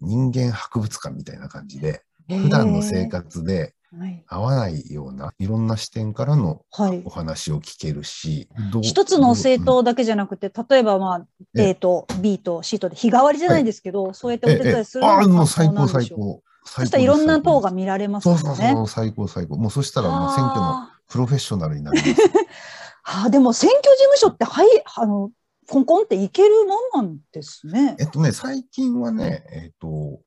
[0.00, 3.74] 人間博物館みたいな感じで、普段の生活で
[4.26, 6.62] 合わないようないろんな視点からの
[7.04, 11.26] お話を聞けるし、はい、一つの政党だけじゃなくて、例えば、まあ、
[11.56, 16.42] A と B と C とで日替わりじゃないですけど、はい、そうやってお手伝いするのもう最高最高。
[16.64, 18.38] そしたらいろんな党が見られますね。
[18.38, 19.56] そうそうそう、最高最高。
[19.56, 22.20] もうそしたらもう選挙のプロフェッショナルになります。
[23.02, 25.30] は あ、でも選挙事務所って、はい、あの、
[25.68, 26.50] コンコンっていける
[26.92, 27.96] もんなんですね。
[27.98, 30.20] えっとね、最近はね、えっと、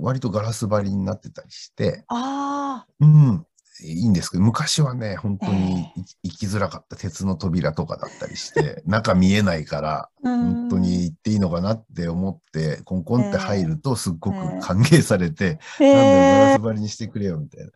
[0.00, 3.46] 割とガラス張りになってたりして、あうん、
[3.84, 5.86] いいんですけど、昔はね、本当に
[6.22, 6.96] 行きづらかった。
[6.96, 17.70] 鉄の扉とかだったりして、 中見えないから、本当に行っていいのかなって思って、コンコンって入るとすっごく歓迎されて、えー、なんでガラス張りにしてくれよみたいな。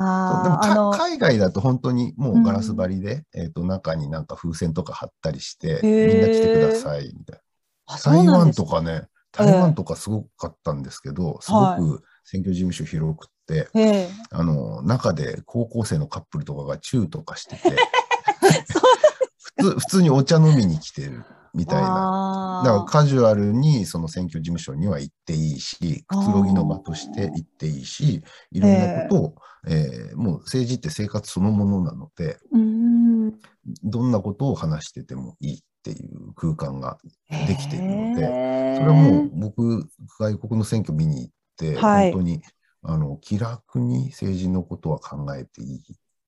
[0.00, 7.40] あでも海外だと本当にもうガラス張りで、うん、えー、と中になんか風船とか貼ったりして、みんな来てくださいみたい
[7.88, 7.98] な。
[7.98, 13.68] 台湾とかね、台湾とかすごかったんですけど、すごく選挙事務所広くて、
[14.30, 17.70] あの、中で高校生のカップルとかがチューとかしてて、
[19.58, 22.62] 普通普通にお茶飲みに来てるみたいな。
[22.64, 29.34] だからカジュアルにその選挙事務所には行っていいし、くつろぎの場として行っていいし、いろんなことを、
[29.66, 32.38] えー、もう政治って生活そのものなので、
[33.82, 35.56] どんなことを話しててもいい。
[35.56, 35.60] っ
[35.94, 36.98] ていう空間が
[37.46, 42.42] できているので、それはもう僕、外国の選挙見に行って、本当に
[42.82, 45.82] あの気楽に政治のことは考えていい。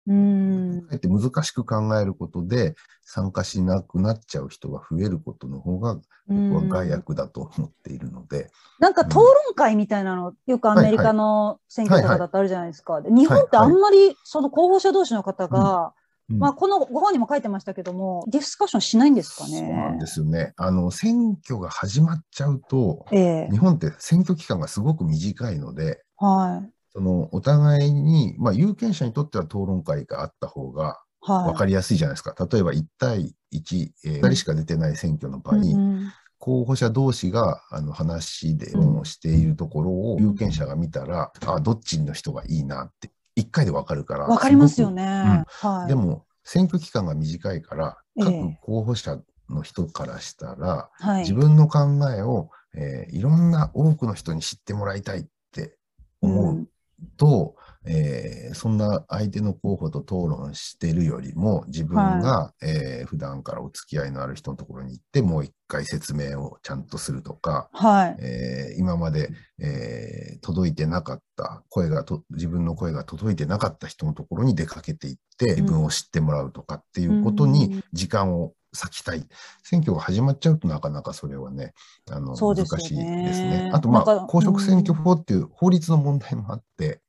[0.06, 0.88] うん。
[0.90, 8.50] えて難しく考えることで参加しなくなっちゃう人が増えることの方が僕は害悪だと思っているので。
[8.78, 13.02] なんか討論会みたいなの、よくアメリカの選挙とかだとあるじゃないですか。
[13.02, 15.92] 日本ってあんまりその候補者同士の方が
[16.38, 19.58] まあ、このご本にも書いてましたけども、ディスカッションしないんですかね？
[19.58, 20.52] そうなんですよね。
[20.56, 26.70] あの、選挙が始まっちゃうと、えー、日本って選挙期間がすごく短いので、はい。
[26.92, 32.34] その、お互いに、まあ、有権者にとっては討論会があった方が、分かりやすいじゃないですか。
[32.36, 44.26] はい、例えば、1対1、えー、2人しか出てない選挙の場に、うんうん候補者同士があの話で論をしているところを有権者が見たら、うん、あどっちの人がいいなって1回でわかるから。
[44.26, 45.70] わかりますよね、うん。
[45.70, 45.88] はい。
[45.88, 55.76] でも、選挙期間が短いから、各候補者の人からしたら、えー、自分の考えを、えー、いろんな多くの人に知ってもらいたいって
[56.20, 56.68] 思う
[57.16, 69.30] と、えー、そんな相手の候補と討論してるよりも自分が、はい、えー、普段からお付き合いのある人のところに行ってもう一回説明をちゃんとするとか、はいえー、今まで、
[69.60, 79.26] えー、届いてなかった声がと自分の声が届いてなかった人のところに出かけていって自分を知ってもらうとかっていうことに時間を割きたい。
[79.62, 81.74] 選挙が始まっちゃうとなかなかそれはね、
[82.10, 83.70] あの、難しいですね。
[83.72, 87.00] あと、まあ、公職選挙法っていう法律の問題もあって、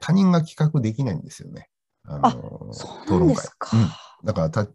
[0.00, 1.70] 他人が企画できないんですよね。
[2.04, 2.70] あの、
[3.06, 3.46] 討論会。
[3.72, 3.88] うん、
[4.24, 4.66] だからた、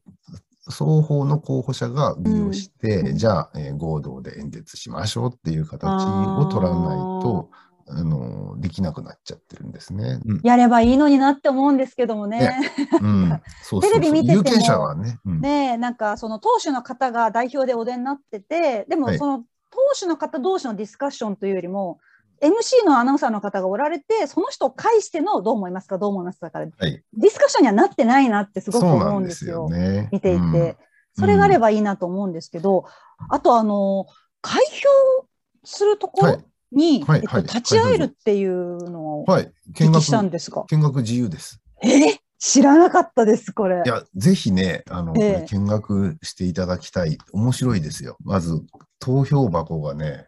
[0.70, 7.50] 双方の候補者が利用して、うん、じゃあ、えー、合同で演説しましょうっていう形を取らないと、
[7.88, 12.58] あのできなくなっちゃってるんですね、うん、やればいいのになって思うんですけどもね。
[13.02, 13.42] うん、
[13.82, 14.38] テレビ見てても。
[14.38, 22.00] 有権者はね、うん、ねなんかその党首の方が代表でお出になっててでもその党首の方同士のディスカッションというよりも、
[22.44, 29.70] MC のアナウンサーの方がおられてその人を介してのどう思いますかどう思いますかから、はい、ディスカッションにはなってないなってすごく思うんですよ。
[29.70, 30.78] すよね、見ていて、
[31.18, 32.86] それがあればいいなと思うんですけど、
[33.30, 34.08] あとあの
[34.42, 35.26] 開票
[35.64, 36.46] するところ、はい。
[36.74, 41.62] に、はいえっと、立ち会えるっていうのを聞きしたんですか、見学自由です。
[41.84, 42.18] え？
[42.44, 43.84] 知らなかったです、これ。
[43.86, 47.18] いや、ぜひね、あの、え見学していただきたい。
[47.32, 48.18] 面白いですよ。
[48.26, 48.62] まず、
[49.00, 50.28] 投票箱がね、はい、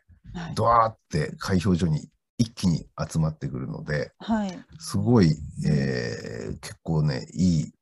[0.56, 5.36] ドワーって開票所に一気に集まってくるので、はい、すごい、
[5.68, 7.74] えー、結構ね、いい、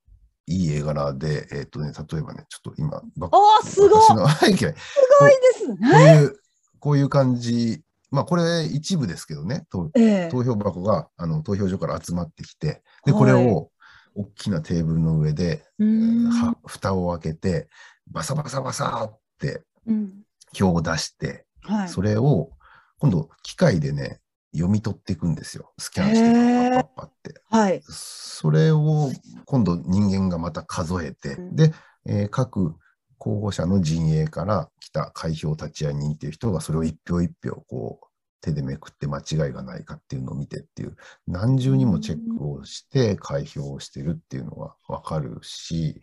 [0.48, 3.02] いい絵柄で、えっ、ー、とね、例えばね、ちょっと今、
[3.64, 4.02] すごい。
[4.02, 4.84] す
[5.20, 5.78] ごいですね。
[5.80, 6.40] こういう、
[6.80, 7.82] こういう感じ。
[8.12, 13.72] まあ、これ一部ですけどね、投えー、投票箱があの投票所から集まってきて、で、これを
[14.14, 17.70] 大きなテーブルの上で、は蓋を開けて、
[18.12, 19.64] バサバサバサって
[20.54, 22.50] 票を出して、はい、それを
[23.00, 24.20] 今度機械でね、
[24.54, 25.74] 読み取っていくんですよ。
[25.78, 27.42] スキャンしてパッパッパって。
[27.50, 27.82] はい。
[27.88, 29.12] それを
[29.46, 31.74] 今度人間がまた数えて、うん、で、
[32.06, 32.76] えー、各
[33.18, 38.08] 候補者の陣営から来た開票立ち会い人っていう人がそれを一票一票こう
[38.42, 46.02] 手でめくって間違いがないかっていうのを見てっていう何重にもチェックをして開票をしてるっていうのが分かるし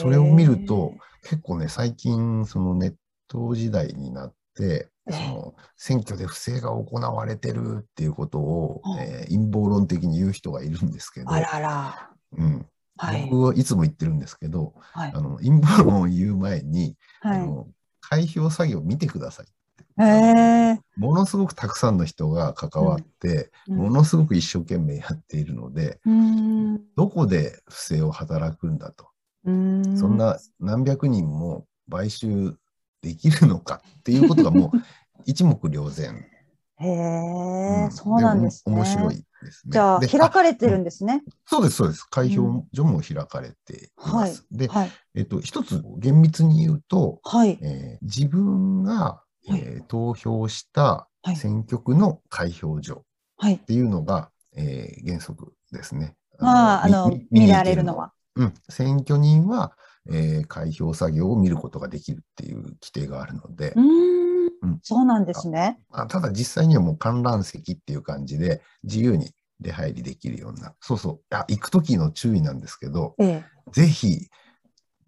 [0.00, 2.94] それを見ると結構ね最近そのネッ
[3.28, 12.10] ト時代になってその選挙で不正が行われてるっていうことを、えー、陰謀論的に言う人がいるんですけど、あらら。
[12.36, 12.66] うん。
[12.96, 17.66] はい、僕はいつも言ってるんですけど、はい、あの陰謀論を言う前に、はい、あの
[18.00, 19.46] 開票作業を見てください
[20.96, 29.08] ものすごくたくさんの人が関わって、うん、ものすごく一生懸命やっているので、うん、どこで不正を働くんだと、
[29.44, 32.56] うん、そんな何百人も買収
[33.04, 34.78] できるのかっていうことがもう
[35.26, 36.26] 一目瞭然。
[36.76, 38.74] へえ、そうなんですね。
[38.74, 39.72] 面白いですね。
[39.72, 41.22] じゃあ、開かれてるんですね。
[41.46, 42.02] そうです、そうです。
[42.04, 44.44] 開票所も開かれています。
[44.50, 53.04] で、はい、えっと、一つ厳密に言うと、はいえー、自分がえー、投票した選挙区の開票所
[53.44, 56.14] っていうのが、はい、えー、原則ですね。
[56.38, 58.12] ああ、あの、見られるのは。
[58.36, 59.72] うん、選挙人は、
[60.10, 63.72] えー、開票作業を見ることができるっていう規定があるので。
[63.76, 64.24] うん
[64.62, 66.06] うん、そうなんですねあ。
[66.06, 69.30] ただ実際にはもう観覧席っていう感じで自由に
[69.60, 70.74] 出入りできるような。
[70.80, 71.20] そうそう。
[71.34, 74.28] あ行く時の注意なんですけど、ええ、ぜひ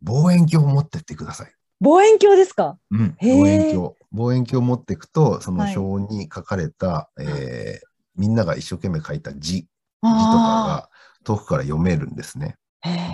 [0.03, 1.53] 望遠鏡を持ってってください。
[1.81, 3.95] 望遠鏡ですか、うん、望遠鏡。
[4.13, 7.87] 望遠鏡を持っていくと、その表に書かれた、はい、えー、
[8.17, 9.63] みんなが一生懸命書いた字、字
[10.03, 10.89] とかが
[11.25, 12.57] 遠くから読めるんですね。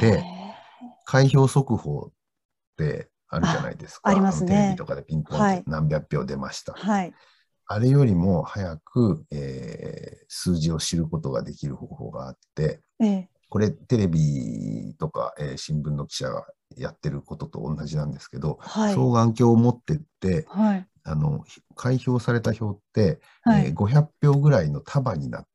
[0.00, 0.22] で、
[1.04, 2.12] 開票速報っ
[2.76, 4.10] てあるじゃないですか。
[4.10, 4.50] ありますね。
[4.50, 6.74] テレビとかでピンポンって何百票出ました。
[6.74, 7.12] はい、
[7.66, 16.46] あれよりも早く、えー、数字を知ることができる方法があって、ええ、これテレビとか、えー、新聞の記者が
[16.76, 21.44] やってることと同じなんですけど、はい、双眼鏡を持ってって、はい、あの
[21.74, 25.48] 開票された票って、はい、えー、500票ぐらいの束になって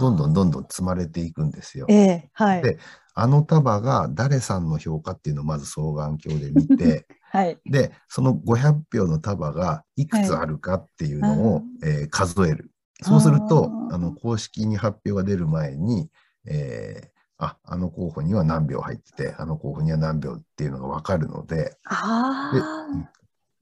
[0.00, 1.86] どんどんどんどん積まれていくんですよ。
[1.88, 2.78] えーはい、で
[3.14, 12.70] あの束が誰さんの評価っていうのをまず双眼鏡で見て、 はい、でその500票の束がいくつあるかっていうのを、はい、えー、数える。
[13.02, 16.10] そうするとあの公式に発表が出る前に、
[16.46, 21.74] えー、あ、あの候補には何秒入ってて、あの候補には何秒っていうのが分かるので、で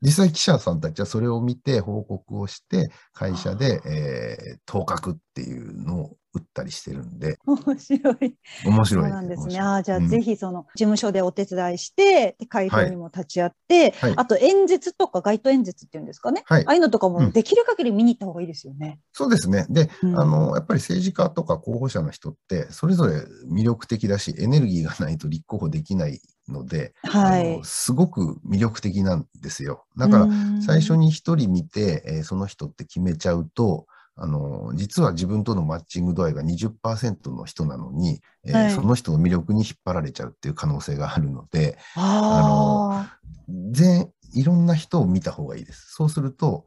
[0.03, 7.39] 実際記者さんたちはそれを見て報告をして、会社で、えー、当確っていうのを打ったりしてるんで。
[7.47, 8.37] 面白い。
[8.65, 9.05] 面白い。
[9.05, 9.59] そうなんですね。
[9.59, 16.43] あじゃあ、ぜひその事務所でお手伝いして、会頭にも立ち会って、はい、あと演説とか街頭演説っていうんですかね。
[16.45, 18.87] はい、ああいうのとかもできる限り見に行った方がいいですよね。
[18.87, 19.67] うん、そうですね。
[19.71, 29.85] で、うん、あの、やっぱり政治家とか候補者の人って、それぞれ魅力的だし、エネルギーがないと立候補できないので、はい、すごく魅力的なんですよ。
[29.97, 30.29] だから
[30.61, 33.87] 最初に一人見て、えー、その人って決めちゃうと、
[34.19, 43.05] あの、実は自分とのマッチング度合いが20%の人なのに、えーその人の魅力に引っ張られちゃうっていう可能性があるので、あの、
[43.73, 45.93] 全、いろんな人を見た方がいいです。
[45.93, 46.65] そうすると、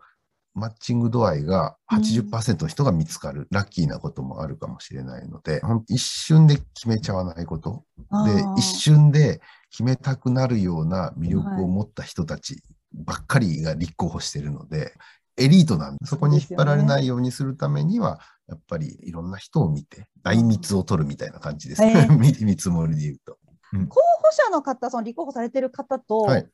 [0.53, 7.83] マッチング度合いが80%の人が見つかる、うん、ラッキーなこともあるかもしれないので、一瞬で決めちゃわないこと。
[8.25, 9.41] で、一瞬で
[9.71, 12.61] 決めたくなるような魅力を持った人たち
[12.93, 14.93] ばっかりが立候補してるので、
[15.37, 22.07] エリートなんで、そこに引っ張られないようにするためには、やっぱりいろんな人を見て、大密を取るみたいな感じですね。
[22.19, 23.37] 見積もりで言うと。
[23.73, 26.47] うん、候補者の方、その立候補されてる方と、はい、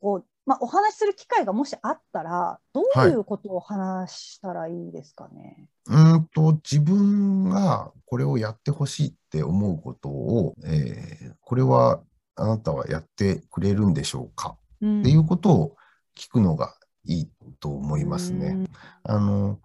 [0.00, 5.68] こうまあ、お話しする機会がもしあったら、どういうことを話したらいいですかね？
[5.86, 12.00] はい、うんと自分がこれをやってほしいって思うことを、えー、これは
[12.36, 15.76] あなたはやってくれるんでしょうか、うん、っていうことを
[16.16, 16.74] 聞くのが
[17.04, 17.28] いい
[17.60, 18.68] と思いますね。
[19.02, 19.58] あの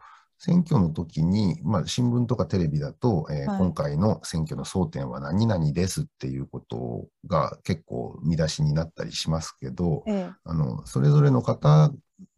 [0.44, 11.92] 選挙の時に、まあ、新聞とかテレビだと、えーはい、今回の選挙の争点は何々ですっていうことが結構見出しになったりしますけど、ええ、あのそれぞれの方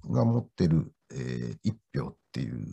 [0.10, 2.66] が持ってる、えー、一票っていう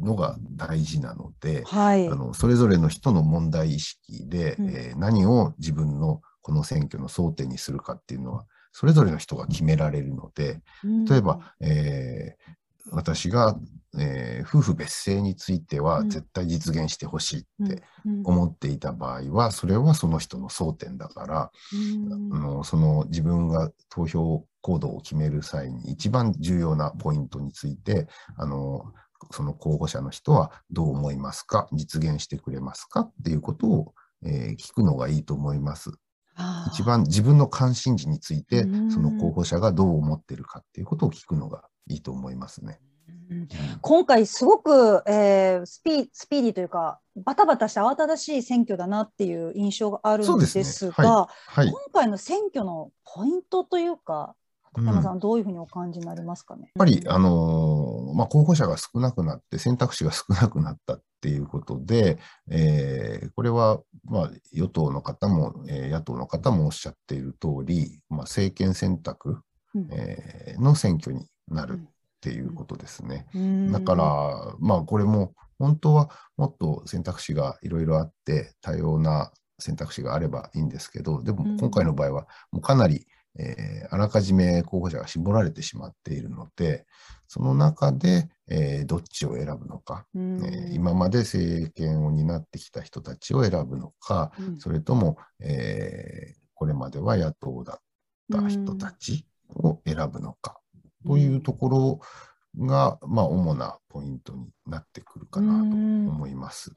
[0.00, 10.62] のが大事なので、はい、あのそれぞれの人の問題意識で、うん、えー、何を自分のこの選挙の争点にするかっていうのはそれぞれの人が決められるので、
[11.06, 13.54] 例えば、えー、私が、
[13.98, 17.82] えー、夫婦別姓については絶対実現してほしいって
[18.24, 21.50] 思っていた場合は、それはその人の争点だから、
[22.32, 28.86] あのその自分が投票行動を決める際に一番重要なポイントについて、あの
[29.32, 31.68] その候補者の人はどう思いますか？
[31.72, 33.00] 実現してくれますか？
[33.00, 33.94] っていうことを、
[34.24, 35.90] えー、聞くのがいいと思います。
[36.72, 42.80] 一番自分の関心事について、その候補者がどう思ってるかっていうことを聞くのがいいと思いますね。
[43.82, 51.04] 今回すごく、えー、スピスピーディーというかバタバタした慌ただしい選挙だなっていう印象があるんですが、ね。
[51.06, 51.28] は
[51.62, 51.64] い。
[51.64, 54.34] はい、今回の選挙のポイントというか
[54.84, 56.62] 山さん、どういうふうにお感じになりますかね？
[56.62, 62.18] やっぱり、あのまあ、候補者が少なくなって、選択肢が少なくなったっていうことで、
[62.50, 69.40] えー、これは、まあ、与党の方も、えー、野党の方もおっしゃっている通り、まあ、政権選択、
[69.74, 73.26] うん、えー、の選挙になるっていうことですね。
[73.34, 83.06] うん、だから、まあ、これも本当はもっと選択肢がいろいろあって、多様な選択肢があればいいんですけど、でも今回の場合は、もうかなり、
[83.38, 86.86] えー、あらかじめ候補者が絞られてしまっているので、
[87.28, 97.80] その中で、えー、どっちを選ぶのか、えー、今まで政権を担ってきた人たちを選ぶのか、うん、それとも、えこれまでは野党だっ
[98.32, 99.24] た人たち
[99.54, 100.58] を選ぶのか、
[101.06, 102.00] というところ
[102.66, 106.72] が、まあ、主なポイントになってくるかなと思います。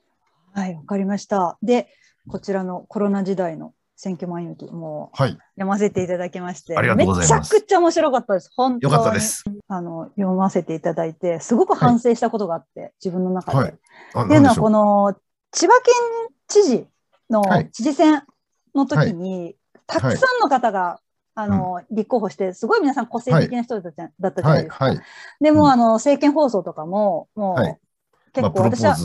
[0.54, 1.58] はい、わかりました。
[1.64, 1.88] で、
[2.28, 3.74] こちらのコロナ時代の
[4.04, 5.38] 選挙前行きも読
[5.68, 8.52] ませていただきまして、はい、めちゃくちゃ面白かったです。
[8.56, 8.92] 本当に。
[8.92, 9.44] よかったです。
[9.68, 13.58] あの、読ませていただいて、すごく反省したことがあって、はい、自分の中で。
[13.58, 13.70] はい、
[14.26, 15.16] っていうのは、この、
[15.52, 15.94] 千葉県
[16.48, 16.88] 知事
[17.30, 18.24] の知事選
[18.74, 21.00] の時に、たくさんの方が、
[21.36, 24.90] あの、うん、立候補して、すごい皆さん個性的な人だったじゃないですか。
[25.40, 27.78] でも、あの、政見放送とかも、もう、
[28.34, 28.96] 結構私は、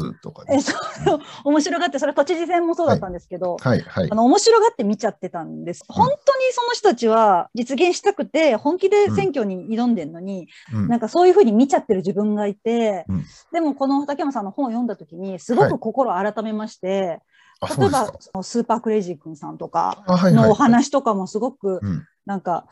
[0.48, 3.80] えそう面白がって、それ都知事選もそうだったんですけど、はい。
[3.80, 5.84] はい、あの面白がって見ちゃってたんです。
[5.88, 6.16] 本当に
[6.52, 17.20] その人たちは実現したくて、本気で選挙に挑んでるのに、うん、なんかそういうふうに見ちゃってる自分がいて、うん、でもこの竹山さんの本を読んだ時に、すごく心改めまして、
[17.60, 18.12] はい、例えば
[18.42, 21.80] スーパークレイジー君さんとかのお話とかもすごく、
[22.26, 22.66] なんか、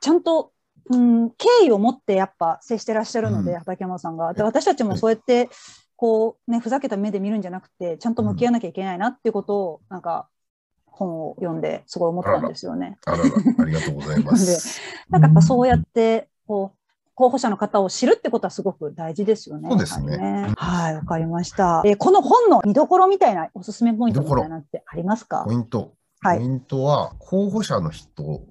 [0.00, 0.52] ちゃんと
[0.90, 4.34] うん、敬意を持ってやっぱ接してらっしゃるので、うん、畠山さんが。
[4.34, 5.48] で私たちもそうやって
[6.00, 10.30] こうね、ふざけた目で見るんじゃなくて、ちゃんと向き合わなきゃいけないなっていうことを、なんか、
[10.86, 12.96] 本を読んですごい思ったんですよね。
[13.04, 13.24] あらら
[13.58, 14.80] ありがとうございます。
[15.10, 19.68] なんかやっぱそうやって、こう、候補者の方を知るってことはすごく大事ですよね。
[19.68, 20.16] そうですね。
[20.16, 21.82] ねはい、わかりました。
[21.84, 25.44] えー、この本の見どころみたいなおすすめポイントみたいなってありますか？
[25.44, 25.92] ポイント。
[26.20, 28.46] はい、ポイントは、候補者の人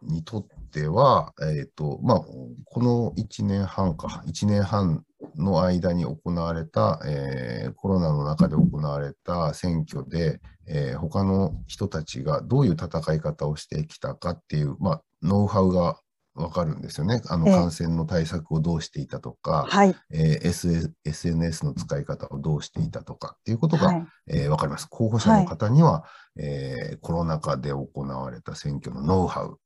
[0.00, 5.04] にとっては、えっ、ー、と、まあ、この1年半か、1年半
[5.36, 15.98] の間に行われた、えー、コロナの中で行われた選挙で、えー、他の人たちがどういう戦い方をしてきたかっていう、まあ、ノウハウが
[16.34, 17.22] わかるんですよね。
[17.28, 24.88] あの感染の対策をどうしていたとか、はい、えー、S、SNS の使い方をどうしていたとかっていうことが、はい、えー、わかります。
[24.90, 29.58] 候補者の方には、はい、えー、コロナ禍で行われた選挙のノウハウ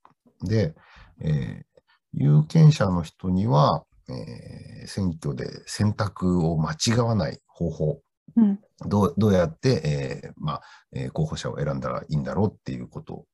[0.46, 0.74] で、
[1.20, 1.80] えー、
[2.12, 8.00] 有権者の人には、えー、選挙で選択を間違わない方法、
[8.36, 13.26] うん、どうどうやって、えーまあえー、候補者を選んだらいいんだろうっていうことを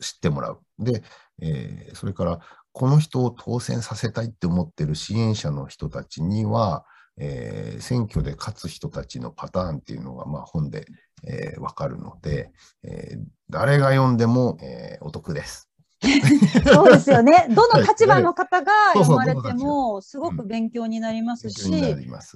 [0.00, 0.52] 知ってもらう。
[0.52, 1.02] はい、で、
[1.40, 2.40] えー、それから
[2.72, 6.84] この人を当選させたいって思ってる支援者の人たちには、
[7.18, 10.86] えー、選挙で勝つ人たちのパターンっていうのが、まあ、本で、
[11.26, 12.52] えー、分かるので、
[12.84, 13.18] えー、
[13.50, 15.67] 誰が読んでも、えー、お得です。
[16.72, 17.46] そうですよね。
[17.50, 21.70] どの立場の方が読まれても、すごく勉強になりますし、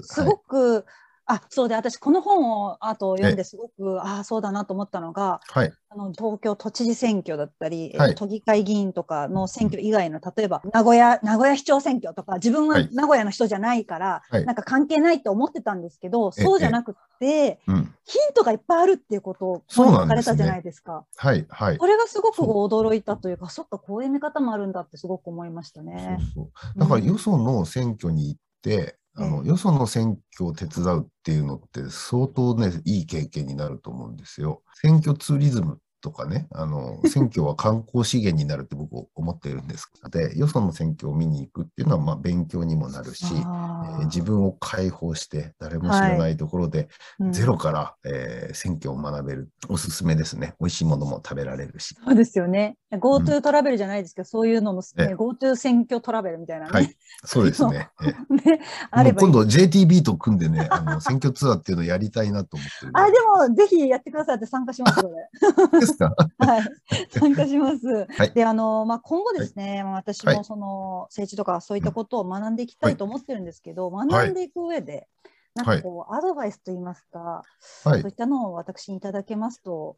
[0.02, 0.84] すごく
[1.32, 21.04] あそうで私この本をあと読んですごくああそうだなと思ったのが、はい、あの東京都知事選挙だったり、はい、都議会議員とかの選挙以外の例えば名古屋名古屋市長選挙とか自分は名古屋の人じゃないから、はい、なんか関係ないと思ってたんですけど、そうじゃなくて、うん、ヒントがいっぱいあるっていうことを書かれたじゃないですか。
[21.12, 26.18] すね、はいはい、これがすごく驚いたというかそっかこういう見方もあるんだってすごく思いましたね。
[26.34, 34.62] そうそうだからよその選挙に行って、あの、よその選挙を手伝うっていうのって相当ね、いい経験になると思うんですよ。
[34.74, 46.88] 選挙ツーリズムとかね、あの、選挙は観光資源になるって僕思ってるんですで、よその選挙を見に行くっていうのは、まあ、勉強にもなるし、えー、自分を解放して、誰も知らないところで、
[47.30, 49.48] ゼロから、えー、選挙を学べる。
[49.68, 50.54] おすすめですね。
[50.60, 51.96] 美味しいものも食べられるし。
[52.04, 52.76] そうですよね。
[52.92, 56.94] GoTo トラベルじゃないですけど、うん、そういうのも、ね、GoTo 選挙トラベルみたいな、ね、はい、
[57.24, 57.88] そうですね。
[58.28, 62.92] ねあれば今度 JTB と組んでね、あの選挙ツアーっていうのをやりたいなと思ってる。
[62.94, 63.12] あ、で
[63.48, 65.86] もぜひやってくださいって参加しますので。
[65.92, 66.14] ですか？
[66.38, 66.68] はい、
[67.10, 68.06] 参加します。
[68.10, 75.08] はい、で、あの、まあ、今後ですね、はい、私もその政治とかそういったことを学んでいきたいと思ってるんですけど、はい、学んでいく上で。
[75.54, 79.96] なんかこう、アドバイスといいますか、そういったのを私にいただけますと。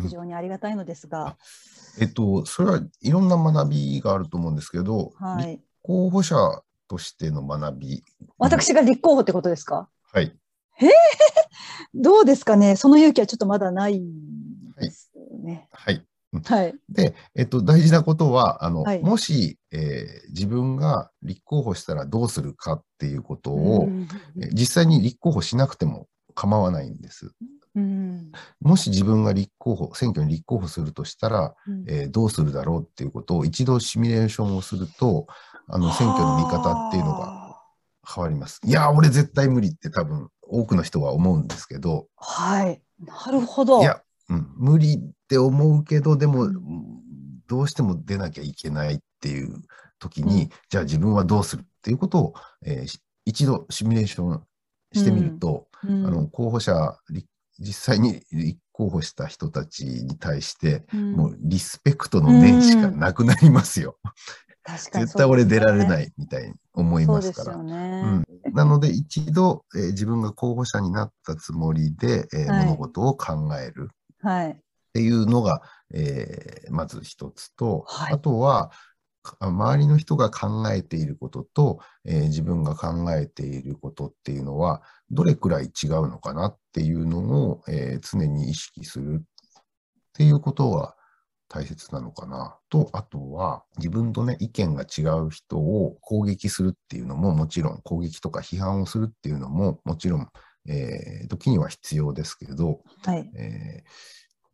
[0.00, 1.36] 非常にありがたいのですが。
[1.96, 6.36] うん、えっと、それはいろんな学びがあると思うんですけど、はい、立候補者
[6.86, 8.04] としての学び。
[8.38, 9.88] 私が立候補ってことですか？
[10.12, 10.38] はい。
[10.80, 10.90] えー、
[11.94, 14.00] どうですかね、その勇気はちょっとまだない
[14.80, 15.07] です
[15.38, 15.68] ね。
[15.72, 16.04] はい、
[16.44, 24.08] はい、で、えっと、大事なことは、あの、はい、もし、えー、自分が立候補したらどうするかっていうことを、うん、
[24.52, 27.32] 実際に立候補しなくても構わないんです。
[27.74, 35.26] うん、もし自分が立候補、選挙に立候補するとしたら、うん、えー、どうするだろうっていうことを一度シミュレーションをすると、
[35.68, 37.60] あの選挙の見方っていうのが
[38.06, 38.60] 変わります。
[38.64, 42.06] いや、俺絶対無理って多分多くの人は思うんですけど。
[42.16, 42.82] はい。
[43.00, 43.80] なるほど。
[43.82, 46.48] いや、うん、無理って思うけど、でも、
[47.46, 49.62] どうしても出なきゃいけないっていう
[49.98, 54.42] 時に、うん、じゃあ自分はどうするっていうことを、えー、一度シミュレーション
[54.92, 56.98] してみると、うん、あの候補者、
[57.58, 63.96] 実際に立候補した人たちに対して、もうリスペクトの念しかなくなりますよ。
[64.76, 67.56] 絶対俺出られないみたいに思いますから。
[67.56, 68.24] ね。
[68.44, 73.88] うん、なので一度、えー、自分が候補者になったつもりで、えー、はい、物事を考える
[74.24, 74.56] っ
[74.94, 75.62] ていうのが、
[75.92, 78.70] えー、まず一つと、はい、あとは
[79.40, 89.24] 周りの人が考えていることと、えー、自分が考えていることっていうのはどれくらい違うのかなっていうのを、えー、常に意識するっ
[90.14, 90.96] ていうことは
[91.48, 100.28] 大切なのかなと、あとは自分とね、意見が違う人を攻撃するっていうのももちろん、攻撃とか批判をするっていうのももちろん、
[100.68, 103.30] えー、時には必要ですけど、はい。
[103.36, 103.90] えー、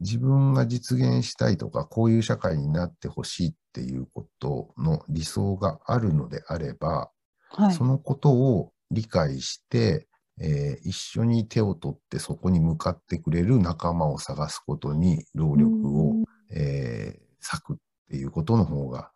[0.01, 7.11] 自分が実現したいとか、こういう社会になってほしいっていうことの理想があるのであれば、
[7.49, 10.07] はい、そのことを理解して、
[10.41, 17.77] えー、一緒に手を取ってそこに向かってくれる仲間を探すことに労力をえー、割くっ
[18.11, 19.11] ていうことの方が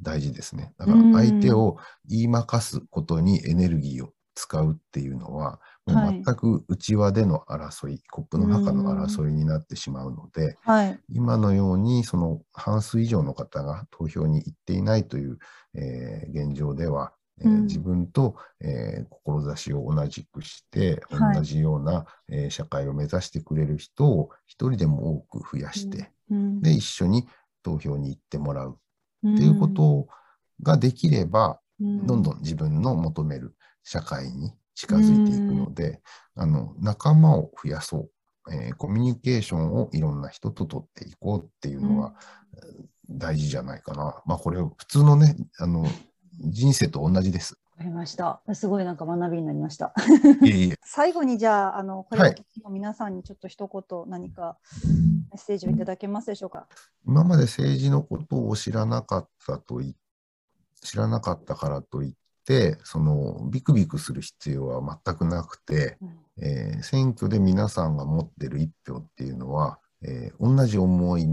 [0.00, 0.72] 大事ですね。
[0.78, 1.76] だから相手を
[2.08, 15.38] 言いまかすことにエネルギーを使うっていうのは、もう全く内輪での争い、はい、コップの中の争いになってしまうので、はい、今のようにその半数以上の方が投票に行っていないという、
[15.74, 27.26] えー、現状では、えー、自分と、えー、志を同じくして、同じような、えー、社会を目指してくれる人を一人でも多く増やして、で、一緒に
[27.62, 28.78] 投票に行ってもらう
[29.26, 30.06] っていうこと
[30.62, 36.00] ができれば、どんどん自分の求める社会に近づいていくので、
[36.34, 38.08] あの仲間を増やそ
[38.46, 42.14] う、えー、コミュニケーションをいろんな人と取っていこうっていうのは
[43.08, 44.22] 大事じゃないかな。
[44.26, 45.86] まあこれ普通のね、あの
[46.40, 47.58] 人生と同じです。
[47.72, 48.42] わかりました。
[48.54, 49.94] すごいなんか学びになりました。
[50.42, 56.68] いえいえ 最後にじゃあ、あのこれを皆さんにちょっと一言何かメッセージをいただけますでしょうか？
[57.06, 59.80] 今まで政治のことを知らなかったと
[60.82, 62.21] 知らなかったからといって、
[62.84, 71.26] そのビクビクする必要は全くなくて、うん、えー、選挙で皆さんが持ってる一票っていうのは、えー、同じ思い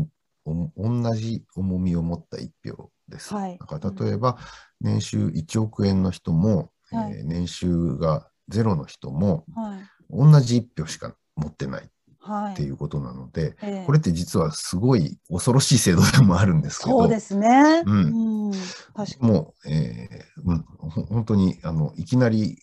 [0.46, 3.34] 同じ重みを持った一票です。
[3.34, 4.38] はい、だから例えば、
[4.82, 9.80] 年収1億円の人も、はい、えー、年収がゼロの人も、はい、
[10.10, 11.90] 同じ1票しか持ってない
[12.22, 17.84] っていうことなので、はい、これって実はすごい恐ろしい制度でもあるんですけど、そうですね。
[17.86, 18.48] うん。
[18.48, 18.52] うん。
[18.94, 19.32] 確かに。
[19.32, 20.64] もう、えー、うん、
[21.06, 22.58] 本当にあのいきなり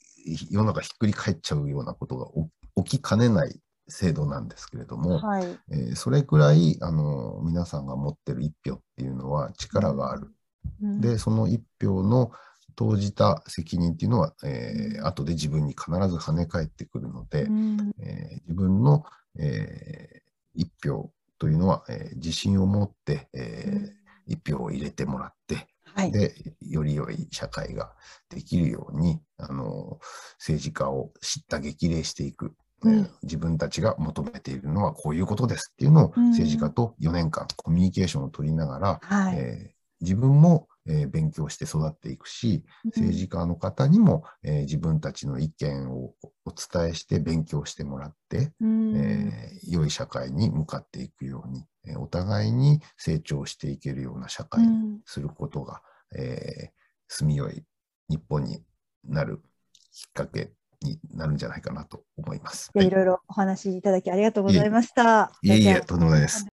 [0.50, 10.28] 世の中ひっくり返っちゃうようなことが起きかねない制度なんですけれども、はい、えー、それくらいあの皆さんが持ってる一票っていうのは力がある。
[10.82, 12.32] うん、で、その一票の
[12.76, 19.04] 投じた責任っていうのは、えー、後で自分に必ず跳ね返ってくるので、うん、えー、自分の、
[19.38, 27.92] えー、一票というのは、えー、自信を持って、えー、一票を入れてもらって、はい、で、より良い社会が
[28.28, 29.98] できるように、あの、
[30.38, 32.54] 政治家を知った激励していく。
[32.82, 46.14] うん、自分たちが求めているのはこういうことですっていうのを政治家と4年間コミュニケーションを取りながら、はい、えー、自分もえー、勉強して育っていくし、政治家の方にも、えー、自分たちの意見を
[46.44, 55.82] お伝えして勉強してもらって、うん、えー、良い社会に向かっていくように、えお互いに成長していけるような社会にすることが、
[56.12, 56.72] うん、え
[57.08, 57.64] 住みよい
[58.08, 58.62] 日本に
[59.04, 59.40] なる
[59.92, 62.70] きっかけになるんじゃないかなと思います。
[62.74, 65.32] いろいろお話しいただきありがとうございました。
[65.42, 66.46] いえいえ、とんでもないです。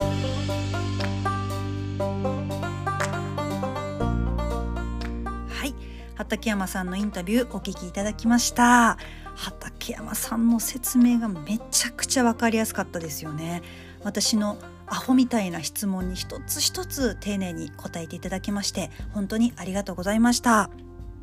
[6.22, 9.00] 畠山さんのインタビューお聞きいただきました。
[9.34, 13.64] 畠山さんの説明がめちゃくちゃ分かりやすかったですよね。
[14.04, 20.70] 私のアホみたいな質問に一つ一つ丁寧に答えていただきまして本当にありがとうございました。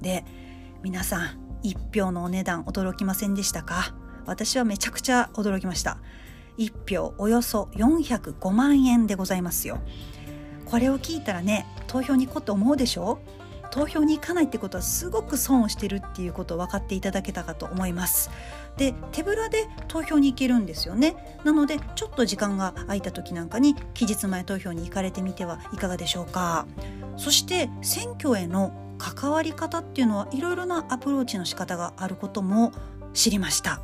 [0.01, 0.25] で
[0.83, 3.95] 皆さん一票のお値段驚きませんでしたか？
[4.27, 5.99] 私はめちゃくちゃ驚きました。
[6.59, 9.79] 1票およそ405万円でございますよ。
[10.65, 13.21] これを聞いたらね投票に行こうと思うでしょ？
[13.71, 18.31] 投票に行かないってことはすごく損をしてるっていうことを分かっていただけたかと思います。
[18.77, 21.39] で手ぶらで投票に行けるんですよね。
[21.45, 26.67] なのでちょっと時間が空いた時なんかに期日前投票に行かれてみてはいかがでしょうか。
[27.17, 32.73] そして選挙への関わり方っていうのはいろいろなアプローチの仕方があることも
[33.15, 33.81] 知りました。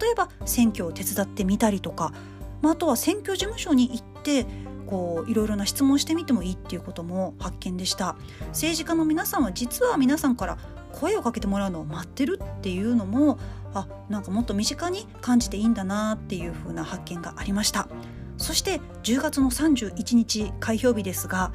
[0.00, 2.12] 例えば選挙を手伝ってみたりとか、
[2.60, 4.46] まあ、あとは選挙事務所に行って
[4.92, 8.14] こういろいろな質問してみてもいいっていうことも発見でした。
[8.48, 10.58] 政治家の皆さんは実は皆さんから
[10.92, 13.38] 声をかけてもらうのを待ってるっていうのも
[13.72, 17.88] あなんかもっと身近に感じていいんだなっていう風な発見がありました。
[18.36, 21.52] そして10月の31日開票日ですが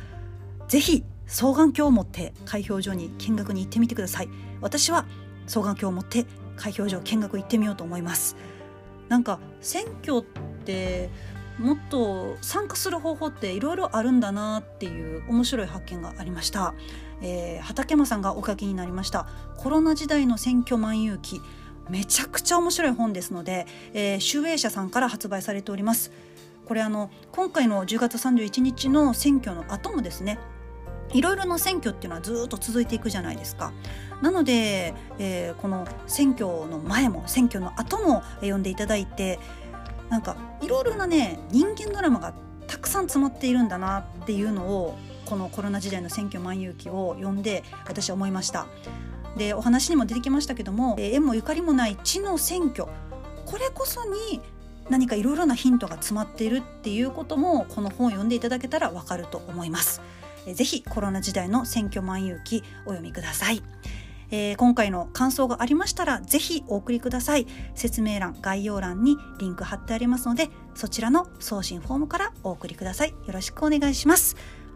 [0.68, 4.30] ぜひ双眼鏡を持って開票所に見学に行ってみてください。
[4.62, 5.06] 私は
[5.46, 6.26] 双眼鏡を持って
[6.56, 8.36] 開票所見学行ってみようと思います。
[9.10, 10.24] なんか選挙っ
[10.66, 11.12] て
[11.60, 16.76] もっと参加する方法っていろいろあるんだなっていう面白い発見がありました、
[17.22, 19.28] えー、畠山さんがお書きになりました
[19.58, 21.42] コロナ時代の選挙万有記。
[21.90, 26.12] めちゃくちゃ面白い本ですので、えー、集英社さんから発売されております。
[26.66, 30.38] これあの今回の10月31日の選挙の後もですね
[31.14, 33.72] いろいろな選挙っていうのはずっと続いていくじゃないですか。
[34.22, 39.40] なので、えー、この選挙の前も選挙の後も読んでいただいて
[40.10, 42.34] なんかいろいろなね人間ドラマが
[42.68, 48.68] たくさん詰まっているんだなっていうのをこのコロナ時代の選挙万有記を読んで私は思いました。
[49.38, 52.86] でお話にも出てきましたけども縁もゆかりもない地の選挙。
[53.46, 54.42] これこそに
[54.90, 60.02] 何かいろいろなヒントが詰まっているっていうこともこの本を読んでいただけたらわかると思います。
[60.54, 63.62] ぜひコロナ時代の選挙万有記お読みください。
[64.32, 67.48] えー、今回の感想がありましたらぜひお送りください。
[67.76, 73.10] 説明欄概要欄にリンク貼ってありますのでそちらの送信フォームからお送りください。
[73.10, 74.36] よろしくお願いします。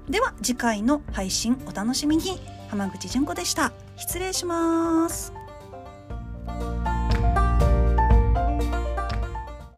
[0.10, 2.40] では次回の配信お楽しみに。
[2.70, 3.74] 浜口純子でした。
[3.98, 5.34] 失礼します。